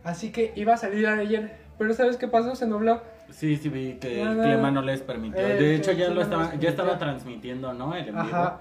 [0.04, 2.54] Así que iba a salir ayer, pero ¿sabes qué pasó?
[2.54, 3.02] Se nubló.
[3.30, 5.40] Sí, sí vi que el clima no les permitió.
[5.40, 7.94] Eh, de hecho, ya lo estaba, ya estaba transmitiendo, ¿no?
[7.94, 8.20] El en vivo.
[8.20, 8.60] Ajá.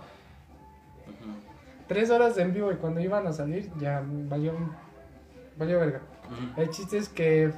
[1.88, 4.54] Tres horas de en vivo y cuando iban a salir ya valió,
[5.58, 6.02] valió verga.
[6.58, 7.52] El chiste es que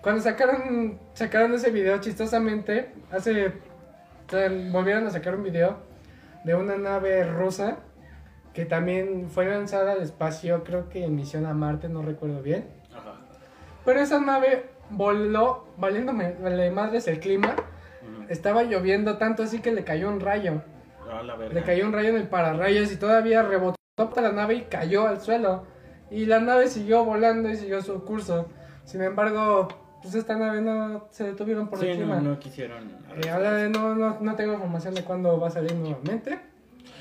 [0.00, 3.52] cuando sacaron sacaron ese video chistosamente, hace
[4.72, 5.78] volvieron a sacar un video
[6.44, 7.78] de una nave rusa
[8.54, 12.79] que también fue lanzada al espacio, creo que en misión a Marte, no recuerdo bien.
[13.84, 17.54] Pero esa nave voló valiéndome vale madres el clima.
[18.28, 20.62] Estaba lloviendo tanto así que le cayó un rayo.
[21.12, 21.54] A la verga.
[21.54, 25.06] Le cayó un rayo en el pararrayos y todavía rebotó por la nave y cayó
[25.08, 25.64] al suelo.
[26.10, 28.48] Y la nave siguió volando y siguió su curso.
[28.84, 29.68] Sin embargo,
[30.02, 32.20] pues esta nave no se detuvieron por Sí, el no, clima.
[32.20, 32.96] no quisieron.
[33.24, 36.38] Eh, ahora no, no, no tengo información de cuándo va a salir nuevamente.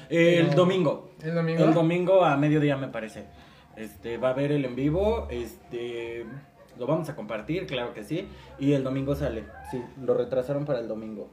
[0.10, 1.12] El Pero- domingo.
[1.22, 1.64] El domingo.
[1.64, 3.26] El domingo a mediodía me parece.
[3.76, 6.26] Este va a haber el en vivo, este
[6.80, 8.28] lo vamos a compartir, claro que sí,
[8.58, 9.44] y el domingo sale.
[9.70, 11.30] Sí, lo retrasaron para el domingo.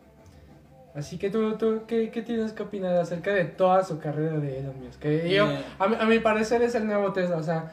[0.94, 4.60] Así que tú, tú ¿qué, qué tienes que opinar acerca de toda su carrera de
[4.60, 4.98] Elon Musk?
[4.98, 5.46] Que yo,
[5.78, 7.72] a, mi, a mi parecer es el nuevo Tesla, o sea,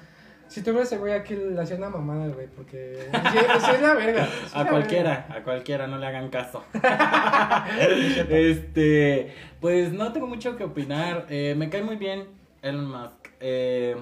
[0.50, 3.94] si tuviera ese güey aquí le hacía una mamada, güey, porque sí, sí es la
[3.96, 4.28] verga.
[4.46, 6.64] es A la cualquiera, a cualquiera, no le hagan caso.
[8.30, 11.26] este, pues no tengo mucho que opinar.
[11.30, 12.26] eh, me cae muy bien
[12.62, 13.30] Elon Musk.
[13.40, 13.96] Eh,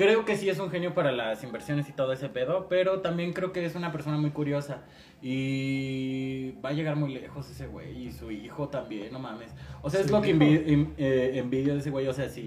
[0.00, 3.32] Creo que sí es un genio para las inversiones y todo ese pedo, pero también
[3.34, 4.82] creo que es una persona muy curiosa
[5.20, 9.50] y va a llegar muy lejos ese güey y su hijo también, no mames.
[9.82, 12.44] O sea, es ¿Su lo que en- eh, envidio de ese güey, o sea, si,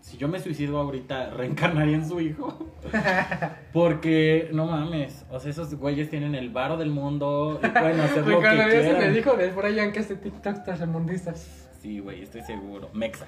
[0.00, 2.70] si yo me suicido ahorita, reencarnaría en su hijo.
[3.72, 8.26] Porque, no mames, o sea, esos güeyes tienen el varo del mundo y pueden hacer
[8.26, 9.02] lo que quieran.
[9.02, 11.34] el hijo de Brian que este TikTok tercermundista.
[11.34, 12.88] Sí, güey, estoy seguro.
[12.94, 13.26] Mexa.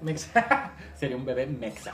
[0.00, 0.30] Mex-
[0.94, 1.92] Sería un bebé mexa.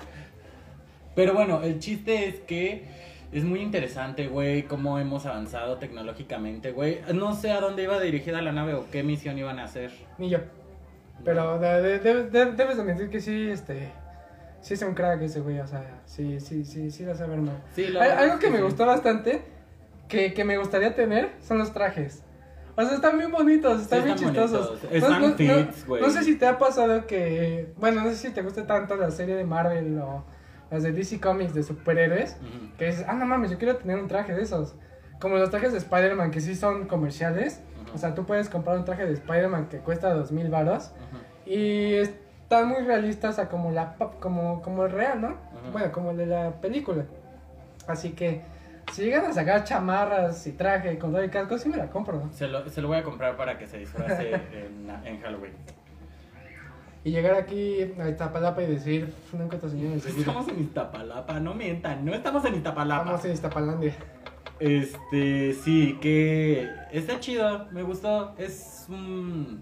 [1.14, 2.84] Pero bueno, el chiste es que
[3.32, 7.00] es muy interesante, güey, cómo hemos avanzado tecnológicamente, güey.
[7.12, 9.90] No sé a dónde iba dirigida la nave o qué misión iban a hacer.
[10.18, 10.38] Ni yo.
[11.24, 13.90] Pero de- de- de- de- debes de admitir que sí, este.
[14.60, 17.56] Sí es un crack ese güey, o sea, sí, sí, sí, sí la sabe armar.
[17.74, 18.62] Sí, la verdad Algo que me sí.
[18.62, 19.42] gustó bastante,
[20.08, 22.22] que, que me gustaría tener, son los trajes.
[22.76, 24.78] O sea, están bien bonitos, están Sí, bien están chistosos.
[24.90, 26.02] Están fits, güey.
[26.02, 29.10] no sé si te ha pasado que, bueno, no sé si te gusta tanto la
[29.10, 30.24] serie de Marvel o
[30.70, 32.76] las de DC Comics de superhéroes, Ujú.
[32.78, 34.74] que dices, ah, no mames, yo quiero tener un traje de esos.
[35.20, 37.62] Como los trajes de Spider-Man que sí son comerciales.
[37.82, 37.94] Ujú.
[37.94, 40.92] O sea, tú puedes comprar un traje de Spider-Man que cuesta dos mil varos.
[41.46, 45.36] Y están muy realistas a como la como, como el real, ¿no?
[45.72, 47.04] Bueno, como el de la película.
[47.86, 48.42] Así que
[48.92, 52.18] si llegan a sacar chamarras y traje con todo y casco, sí me la compro.
[52.18, 52.32] ¿no?
[52.32, 55.52] Se lo, se lo voy a comprar para que se disfrace en, en Halloween.
[57.04, 60.20] Y llegar aquí a Iztapalapa y decir, encuentro señores de vida.
[60.20, 63.02] Estamos en Iztapalapa, no mientan, no estamos en Iztapalapa.
[63.02, 63.94] Estamos en Iztapalandia.
[64.58, 69.60] Este, sí, que está chido, me gustó, es un,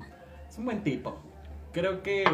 [0.49, 1.18] es un buen tipo.
[1.72, 2.24] Creo que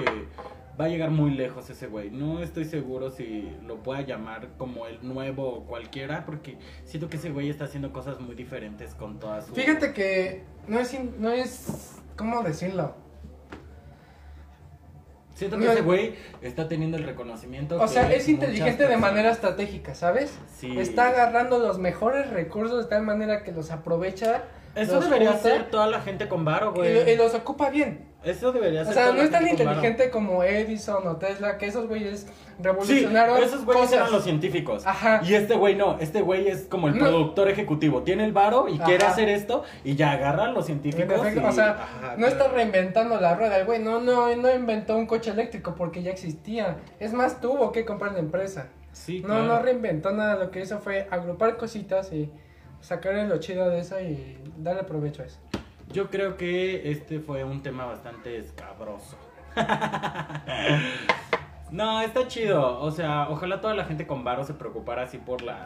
[0.79, 2.11] va a llegar muy lejos ese güey.
[2.11, 7.17] No estoy seguro si lo pueda llamar como el nuevo o cualquiera, porque siento que
[7.17, 9.55] ese güey está haciendo cosas muy diferentes con todas su...
[9.55, 13.08] Fíjate que no es, no es, ¿cómo decirlo?
[15.39, 17.81] Siento que no- ese güey está teniendo el reconocimiento.
[17.81, 20.37] O sea, es inteligente de manera estratégica, ¿sabes?
[20.57, 20.77] Sí.
[20.81, 24.43] Está agarrando los mejores recursos de tal manera que los aprovecha.
[24.79, 27.17] Eso debería ser toda la gente con varo, y, lo- y güey.
[27.17, 28.07] los ocupa bien.
[28.25, 31.67] Eso debería O ser sea, toda no es tan inteligente como Edison o Tesla, que
[31.67, 32.27] esos güeyes Sí,
[32.61, 33.97] revolucionaron esos güeyes cosas.
[34.01, 34.85] eran los científicos.
[34.87, 35.21] Ajá.
[35.25, 37.05] Y este güey no, este güey es como el No.
[37.05, 38.03] productor ejecutivo.
[38.03, 38.85] Tiene el varo y Ajá.
[38.85, 41.19] quiere hacer esto y ya agarra a los En científicos.
[41.21, 44.53] efecto, y- o sea, Ajá, no está reinventando la rueda, el güey no, no, no
[44.55, 46.79] inventó un coche eléctrico porque ya existía.
[46.99, 48.67] Es más, tuvo que comprar la empresa.
[48.93, 49.45] Sí, No, claro.
[49.45, 52.33] no reinventó nada, lo que hizo fue agrupar cositas y
[52.81, 55.39] sacarle lo chido de eso y darle provecho a eso.
[55.93, 59.17] Yo creo que este fue un tema bastante escabroso.
[61.71, 62.81] no, está chido.
[62.81, 65.65] O sea, ojalá toda la gente con varo se preocupara así por la.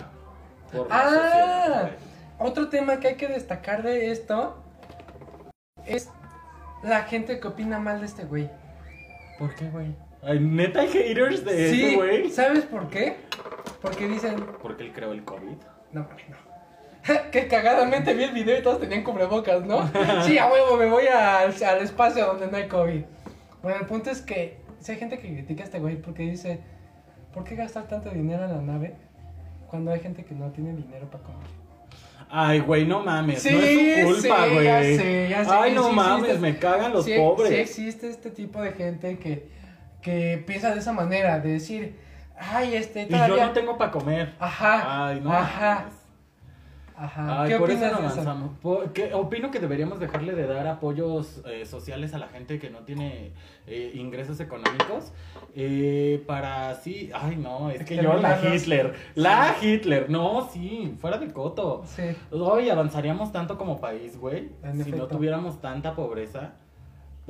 [0.73, 1.91] Por la Ah,
[2.39, 4.63] otro tema que hay que destacar de esto
[5.87, 6.11] es
[6.83, 8.51] la gente que opina mal de este güey.
[9.39, 9.95] ¿Por qué, güey?
[10.23, 12.31] Ay, neta hay haters de Sí, ese güey.
[12.31, 13.17] ¿sabes por qué?
[13.81, 15.57] Porque dicen, Porque él creó el COVID.
[15.93, 16.52] no no.
[17.33, 19.91] que cagadamente vi el video y todos tenían cubrebocas, ¿no?
[20.25, 23.03] sí, a huevo, me voy al, al espacio donde no hay COVID.
[23.63, 26.61] Bueno, el punto es que si hay gente que critica a este güey porque dice,
[27.33, 28.95] ¿por qué gastar tanto dinero en la nave
[29.69, 31.47] cuando hay gente que no tiene dinero para comer?
[32.35, 33.43] Ay, güey, no mames.
[33.43, 34.65] Sí, no es su culpa, sí, güey.
[34.65, 36.41] ya sé, ya sé, Ay, no sí mames, existe.
[36.41, 37.49] me cagan los pobres.
[37.51, 39.49] Sí existe este tipo de gente que,
[40.01, 41.99] que piensa de esa manera, de decir,
[42.39, 44.35] ay, este, y yo no tengo para comer.
[44.39, 45.95] Ajá, Ay, no ajá, mames.
[47.05, 47.43] Ajá.
[47.43, 48.51] Ay, ¿Qué por eso no avanzamos.
[48.61, 52.71] Por- que opino que deberíamos dejarle de dar apoyos eh, sociales a la gente que
[52.71, 53.33] no tiene
[53.67, 55.13] eh, ingresos económicos.
[55.55, 57.11] eh, para así.
[57.15, 58.39] Ay, no, es que yo la.
[58.55, 58.95] Hitler.
[59.15, 60.09] La Hitler.
[60.11, 61.83] No, sí, fuera de coto.
[61.87, 62.03] Sí.
[62.31, 64.51] Hoy avanzaríamos tanto como país, güey.
[64.85, 66.53] Si no tuviéramos tanta pobreza.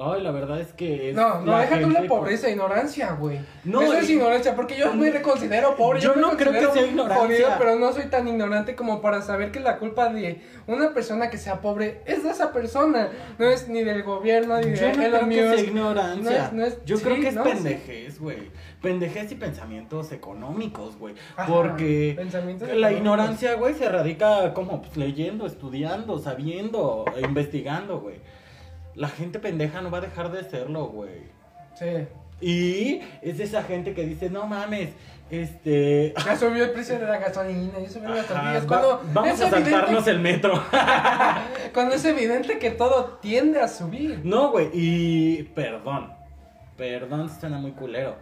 [0.05, 1.11] Ay, la verdad es que.
[1.11, 3.39] es No, no, deja tú la gente con- pobreza, ignorancia, güey.
[3.65, 6.01] No, Eso es ignorancia, porque yo me considero pobre.
[6.01, 7.27] Yo me no creo que sea ignorancia.
[7.27, 11.31] jodido, pero no soy tan ignorante como para saber que la culpa de una persona
[11.31, 13.09] que sea pobre es de esa persona.
[13.39, 16.23] No es ni del gobierno, ni de Yo no que sea ignorancia.
[16.23, 17.41] No es- no es- Yo sí, creo que es sí.
[17.43, 18.39] pendejez, güey.
[18.81, 21.15] Pendejez y pensamientos económicos, güey.
[21.47, 22.99] Porque pensamientos la económicos.
[22.99, 28.17] ignorancia, güey, se radica como pues, leyendo, estudiando, sabiendo, e investigando, güey.
[28.95, 31.23] La gente pendeja no va a dejar de serlo, güey.
[31.79, 32.07] Sí.
[32.41, 34.91] Y es esa gente que dice, no mames,
[35.31, 36.13] este...
[36.27, 38.65] Ya subió el precio de la gasolina, ya subió las tortillas.
[38.65, 40.63] va- Cuando vamos es a saltarnos el metro.
[41.73, 44.21] Cuando es evidente que todo tiende a subir.
[44.25, 46.13] No, güey, y perdón.
[46.77, 48.17] Perdón, suena muy culero.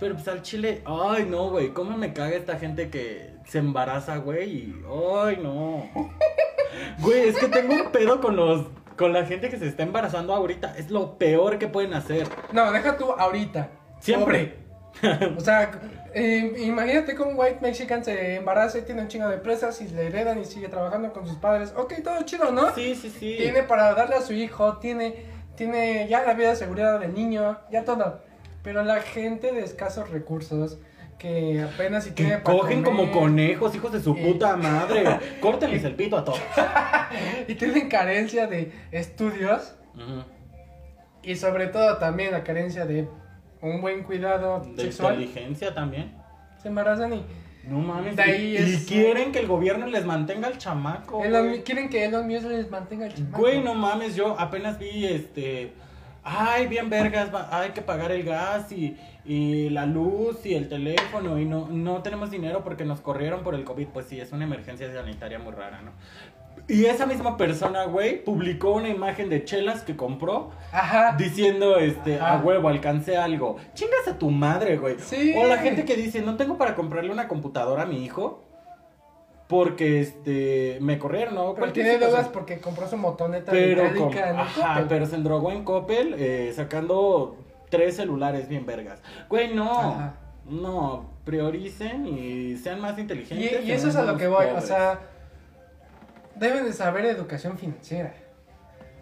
[0.00, 4.16] Pero pues al chile, ay no, güey, cómo me caga esta gente que se embaraza,
[4.18, 5.88] güey, y ay no.
[7.00, 8.66] Güey, es que tengo un pedo con los
[8.98, 12.26] con la gente que se está embarazando ahorita, es lo peor que pueden hacer.
[12.52, 13.70] No, deja tú ahorita.
[14.00, 14.56] Siempre.
[15.36, 15.70] O sea,
[16.14, 19.88] Eh, imagínate que un white mexican se embaraza y tiene un chingo de presas y
[19.88, 21.72] le heredan y sigue trabajando con sus padres.
[21.76, 22.74] Ok, todo chido, ¿no?
[22.74, 23.36] Sí, sí, sí.
[23.38, 27.58] Tiene para darle a su hijo, tiene, tiene ya la vida de seguridad del niño,
[27.70, 28.20] ya todo.
[28.62, 30.78] Pero la gente de escasos recursos
[31.18, 34.22] que apenas si tiene para cogen comer, como conejos, hijos de su Eh.
[34.24, 35.04] puta madre.
[35.40, 36.40] Córtenles el pito a todos.
[37.48, 39.74] y tienen carencia de estudios
[41.22, 43.08] y sobre todo también la carencia de
[43.60, 45.20] un buen cuidado De sexual.
[45.20, 46.14] inteligencia también.
[46.62, 47.24] Se embarazan y
[47.64, 48.16] No mames.
[48.16, 51.22] De ahí y, es- y quieren que el gobierno les mantenga al chamaco.
[51.24, 53.38] Elon- quieren que Elon Musk les mantenga el chamaco.
[53.42, 55.72] Güey, no mames, yo apenas vi este.
[56.22, 60.68] Ay, bien vergas, va- hay que pagar el gas y, y la luz y el
[60.68, 63.86] teléfono y no, no tenemos dinero porque nos corrieron por el COVID.
[63.88, 65.92] Pues sí, es una emergencia sanitaria muy rara, ¿no?
[66.66, 71.14] Y esa misma persona, güey, publicó una imagen de chelas que compró Ajá.
[71.16, 73.56] diciendo, este, a huevo, alcancé algo.
[73.74, 74.96] Chingas a tu madre, güey.
[74.98, 75.32] Sí.
[75.36, 78.44] O la gente que dice, no tengo para comprarle una computadora a mi hijo
[79.48, 81.54] porque, este, me corrieron, ¿no?
[81.54, 84.86] Pero tiene deudas porque compró su motoneta Pero, metálica com- en el ajá, Coppel.
[84.88, 87.36] pero se endrogó en Coppel eh, sacando
[87.70, 89.00] tres celulares bien vergas.
[89.28, 89.70] Güey, no.
[89.80, 90.14] Ajá.
[90.48, 93.64] No, prioricen y sean más inteligentes.
[93.64, 94.98] y eso es a lo que voy, o sea,
[96.36, 98.14] deben de saber educación financiera.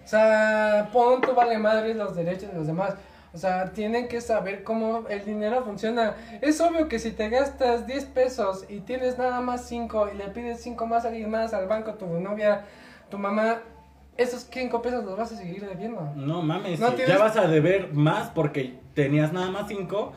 [0.04, 2.94] O sea, pon tu vale madre los derechos de los demás.
[3.36, 6.14] O sea, tienen que saber cómo el dinero funciona.
[6.40, 10.24] Es obvio que si te gastas 10 pesos y tienes nada más 5 y le
[10.28, 12.64] pides 5 más a alguien más al banco, tu novia,
[13.10, 13.58] tu mamá,
[14.16, 16.00] esos 5 pesos los vas a seguir debiendo.
[16.16, 20.14] No mames, No si tienes- ya vas a deber más porque tenías nada más cinco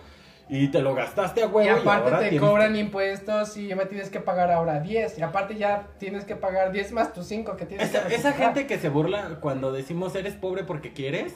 [0.47, 1.59] y te lo gastaste a huevo.
[1.65, 5.20] Y aparte ahora te tienes cobran impuestos y ya me tienes que pagar ahora 10.
[5.20, 8.32] Y aparte ya tienes que pagar 10 más tus 5 que tienes Esa, que esa
[8.32, 11.36] gente que se burla cuando decimos eres pobre porque quieres,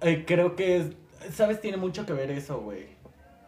[0.00, 0.86] eh, creo que es,
[1.32, 1.60] ¿sabes?
[1.60, 2.86] Tiene mucho que ver eso, güey.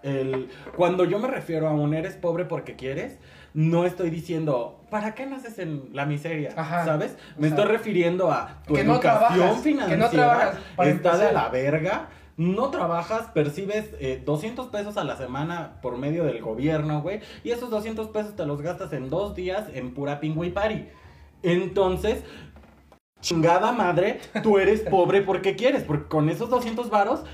[0.02, 3.18] El, cuando yo me refiero a un eres pobre porque quieres,
[3.54, 6.54] no estoy diciendo, ¿para qué naces en la miseria?
[6.56, 6.84] Ajá.
[6.84, 7.16] ¿Sabes?
[7.36, 10.90] Me sea, estoy refiriendo a tu que no educación trabajas, que financiera no trabajas, para
[10.90, 12.08] está de la verga.
[12.38, 17.20] No trabajas, percibes eh, 200 pesos a la semana por medio del gobierno, güey.
[17.44, 20.88] Y esos 200 pesos te los gastas en dos días en pura pingüi party.
[21.42, 22.24] Entonces,
[23.22, 27.24] chingada madre, tú eres pobre porque quieres, porque con esos 200 varos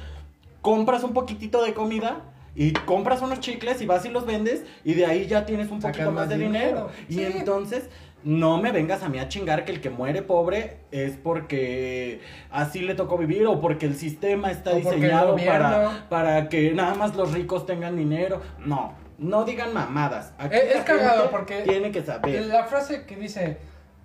[0.62, 2.20] compras un poquitito de comida
[2.54, 5.80] y compras unos chicles y vas y los vendes y de ahí ya tienes un
[5.80, 6.68] poquito más más de dinero.
[6.68, 6.90] dinero.
[7.08, 7.38] Y Sí.
[7.38, 7.88] entonces
[8.24, 12.20] no me vengas a mí a chingar que el que muere pobre es porque
[12.50, 16.94] así le tocó vivir o porque el sistema está O diseñado para, para que nada
[16.94, 18.42] más los ricos tengan dinero.
[18.58, 20.32] No, no digan mamadas.
[20.36, 22.44] Aquí Es- es cagado porque tiene que saber.
[22.46, 23.58] La frase que dice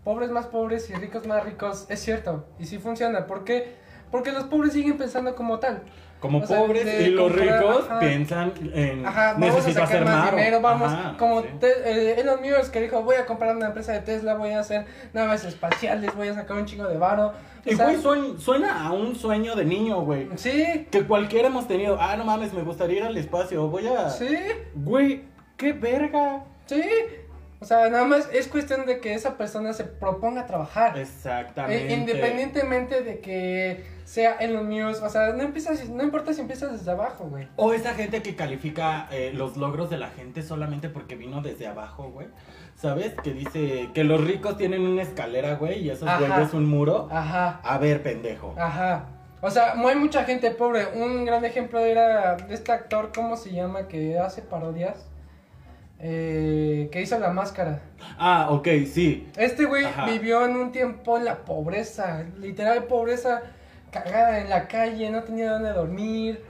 [0.03, 3.25] pobres más pobres y ricos más ricos es cierto y sí funciona.
[3.27, 3.75] ¿Por qué?
[4.11, 5.81] Porque los pobres siguen pensando como tal.
[6.19, 7.99] Como O sea, pobres de y los comprar, ricos ajá.
[7.99, 11.47] piensan en Ajá, vamos a necesito sacar hacer más dinero, vamos, Ajá, como sí.
[11.59, 14.59] te- eh, Elon Musk que dijo, voy a comprar una empresa de Tesla, voy a
[14.61, 17.33] hacer naves espaciales, voy a sacar un chingo de varo.
[17.65, 20.29] Y sea, güey, suena, suena a un sueño de niño, güey.
[20.35, 21.97] Sí, Que cualquiera hemos tenido.
[21.99, 23.67] Ah, no mames, me gustaría ir al espacio.
[23.67, 24.09] Voy a.
[24.09, 24.37] sí,
[24.75, 25.23] Güey,
[25.57, 26.43] qué verga.
[26.67, 26.83] sí.
[27.63, 30.97] O sea, nada más es cuestión de que esa persona se proponga trabajar.
[30.97, 31.93] Exactamente.
[31.93, 36.73] Eh, independientemente de que sea Elon Musk, o sea, no empiezas, no importa si empiezas
[36.73, 37.47] desde abajo, güey.
[37.55, 41.65] O esa gente que califica eh, los logros de la gente solamente porque vino desde
[41.65, 42.27] abajo, güey.
[42.75, 43.13] ¿Sabes?
[43.23, 47.07] Que dice que los ricos tienen una escalera, güey, y esos güeyes un muro.
[47.09, 47.61] Ajá.
[47.63, 48.53] A ver, pendejo.
[48.57, 49.05] Ajá.
[49.39, 50.85] O sea, hay mucha gente pobre.
[50.95, 53.87] Un gran ejemplo era este actor, ¿cómo se llama?
[53.87, 55.12] Que hace parodias.
[56.05, 57.79] Eh, que hizo la máscara.
[58.17, 59.25] Ah, ok, sí.
[59.37, 60.05] Este güey Ajá.
[60.05, 62.25] vivió en un tiempo en la pobreza.
[62.39, 63.41] Literal pobreza.
[63.89, 66.43] Cagada en la calle, no tenía dónde dormir.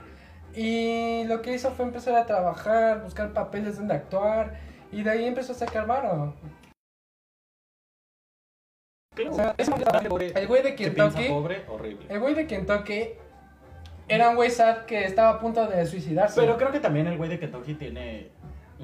[0.56, 4.58] Y lo que hizo fue empezar a trabajar, buscar papeles donde actuar.
[4.90, 6.34] Y de ahí empezó a sacar varo.
[9.30, 11.28] O sea, es el güey de Kentucky.
[11.28, 12.06] pobre, horrible.
[12.08, 13.10] El güey de Kentucky
[14.08, 16.40] era un güey sad que estaba a punto de suicidarse.
[16.40, 18.32] Pero creo que también el güey de Kentucky tiene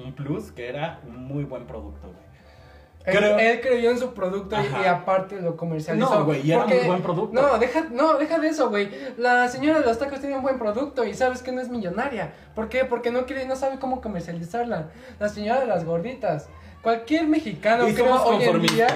[0.01, 2.31] un plus que era un muy buen producto, güey.
[3.05, 4.81] él, creo- él creyó en su producto y, Ajá.
[4.83, 6.19] y aparte lo comercializó.
[6.19, 7.41] No, güey, y era Porque- muy buen producto.
[7.41, 8.89] No, deja, no, deja de eso, güey.
[9.17, 12.33] La señora de los tacos tiene un buen producto y sabes que no es millonaria.
[12.53, 12.85] ¿Por qué?
[12.85, 14.89] Porque no quiere, no sabe cómo comercializarla.
[15.19, 16.47] La señora de las gorditas.
[16.83, 18.87] Cualquier mexicano, somos hoy en día,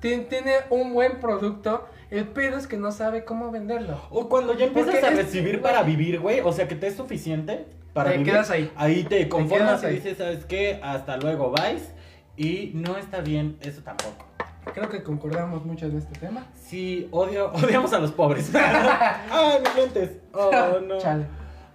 [0.00, 1.86] tiene un buen producto.
[2.10, 4.00] El pedo es que no sabe cómo venderlo.
[4.10, 5.62] O cuando ya empiezas Porque a es- recibir güey.
[5.62, 7.66] para vivir, güey, o sea, que te es suficiente
[7.96, 8.32] para Te vivir.
[8.34, 8.70] quedas ahí.
[8.76, 10.78] Ahí te conformas y dices, ¿sabes qué?
[10.82, 11.94] Hasta luego, vais.
[12.36, 14.26] Y no está bien eso tampoco.
[14.74, 16.46] Creo que concordamos mucho en este tema.
[16.54, 18.52] Sí, odio, odiamos a los pobres.
[18.54, 20.18] ¡Ah, mis lentes!
[20.34, 20.98] Oh, no.
[21.00, 21.24] Chale.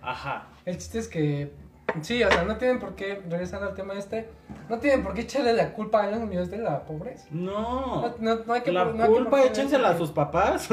[0.03, 0.47] Ajá.
[0.63, 1.51] El chiste es que
[2.01, 4.30] Sí, o sea, no tienen por qué, regresando al tema este,
[4.69, 7.28] no tienen por qué echarle la culpa a los niños de la pobreza.
[7.32, 8.01] No.
[8.01, 10.69] No, no, no hay que la no hay que culpa échensela a sus papás.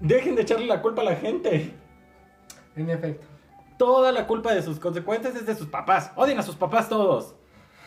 [0.00, 1.74] Dejen de echarle la culpa a la gente.
[2.76, 3.26] En efecto.
[3.78, 6.12] Toda la culpa de sus consecuencias es de sus papás.
[6.16, 7.34] Odien a sus papás todos.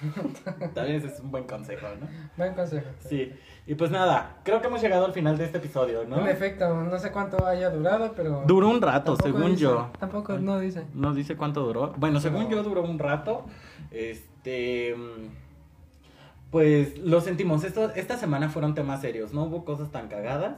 [0.73, 2.07] También ese es un buen consejo, ¿no?
[2.35, 2.87] Buen consejo.
[3.07, 3.31] Sí.
[3.67, 6.19] Y pues nada, creo que hemos llegado al final de este episodio, ¿no?
[6.19, 8.43] En efecto, no sé cuánto haya durado, pero.
[8.47, 9.91] Duró un rato, según dice- yo.
[9.99, 10.85] Tampoco, no dice.
[10.93, 11.93] No dice cuánto duró.
[11.97, 13.45] Bueno, según yo duró un rato.
[13.91, 14.95] Este.
[16.49, 17.63] Pues lo sentimos.
[17.63, 19.33] Esto, esta semana fueron temas serios.
[19.33, 20.57] No hubo cosas tan cagadas.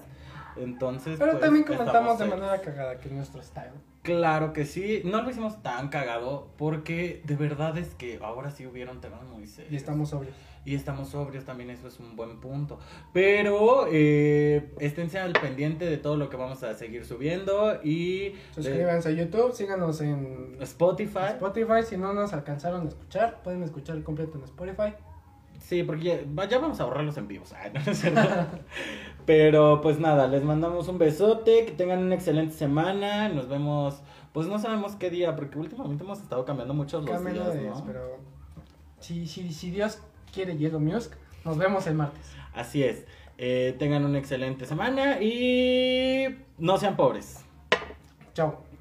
[0.55, 1.17] Entonces.
[1.19, 3.73] Pero pues, también comentamos de manera cagada que es nuestro style.
[4.03, 5.01] Claro que sí.
[5.05, 6.49] No lo hicimos tan cagado.
[6.57, 9.73] Porque de verdad es que ahora sí hubieron temas muy serios.
[9.73, 10.35] Y estamos sobrios.
[10.65, 12.79] Y estamos sobrios, también eso es un buen punto.
[13.11, 18.35] Pero eh, esténse al pendiente de todo lo que vamos a seguir subiendo y de
[18.55, 21.33] Suscríbanse a YouTube, síganos en Spotify.
[21.33, 21.83] Spotify.
[21.85, 24.93] Si no nos alcanzaron a escuchar, pueden escuchar el completo en Spotify.
[25.59, 27.51] Sí, porque ya, va- ya vamos a ahorrarlos en vivos.
[27.53, 28.21] Ay, no, no es cierto.
[29.25, 33.29] Pero pues nada, les mandamos un besote, que tengan una excelente semana.
[33.29, 34.01] Nos vemos,
[34.33, 37.85] pues no sabemos qué día, porque últimamente hemos estado cambiando muchos los días, días, ¿no?
[37.85, 38.17] pero
[38.99, 39.99] si, si, si Dios
[40.33, 41.15] quiere Yellow Music,
[41.45, 42.33] nos vemos el martes.
[42.53, 43.05] Así es.
[43.37, 47.43] Eh, tengan una excelente semana y no sean pobres.
[48.33, 48.72] Chao.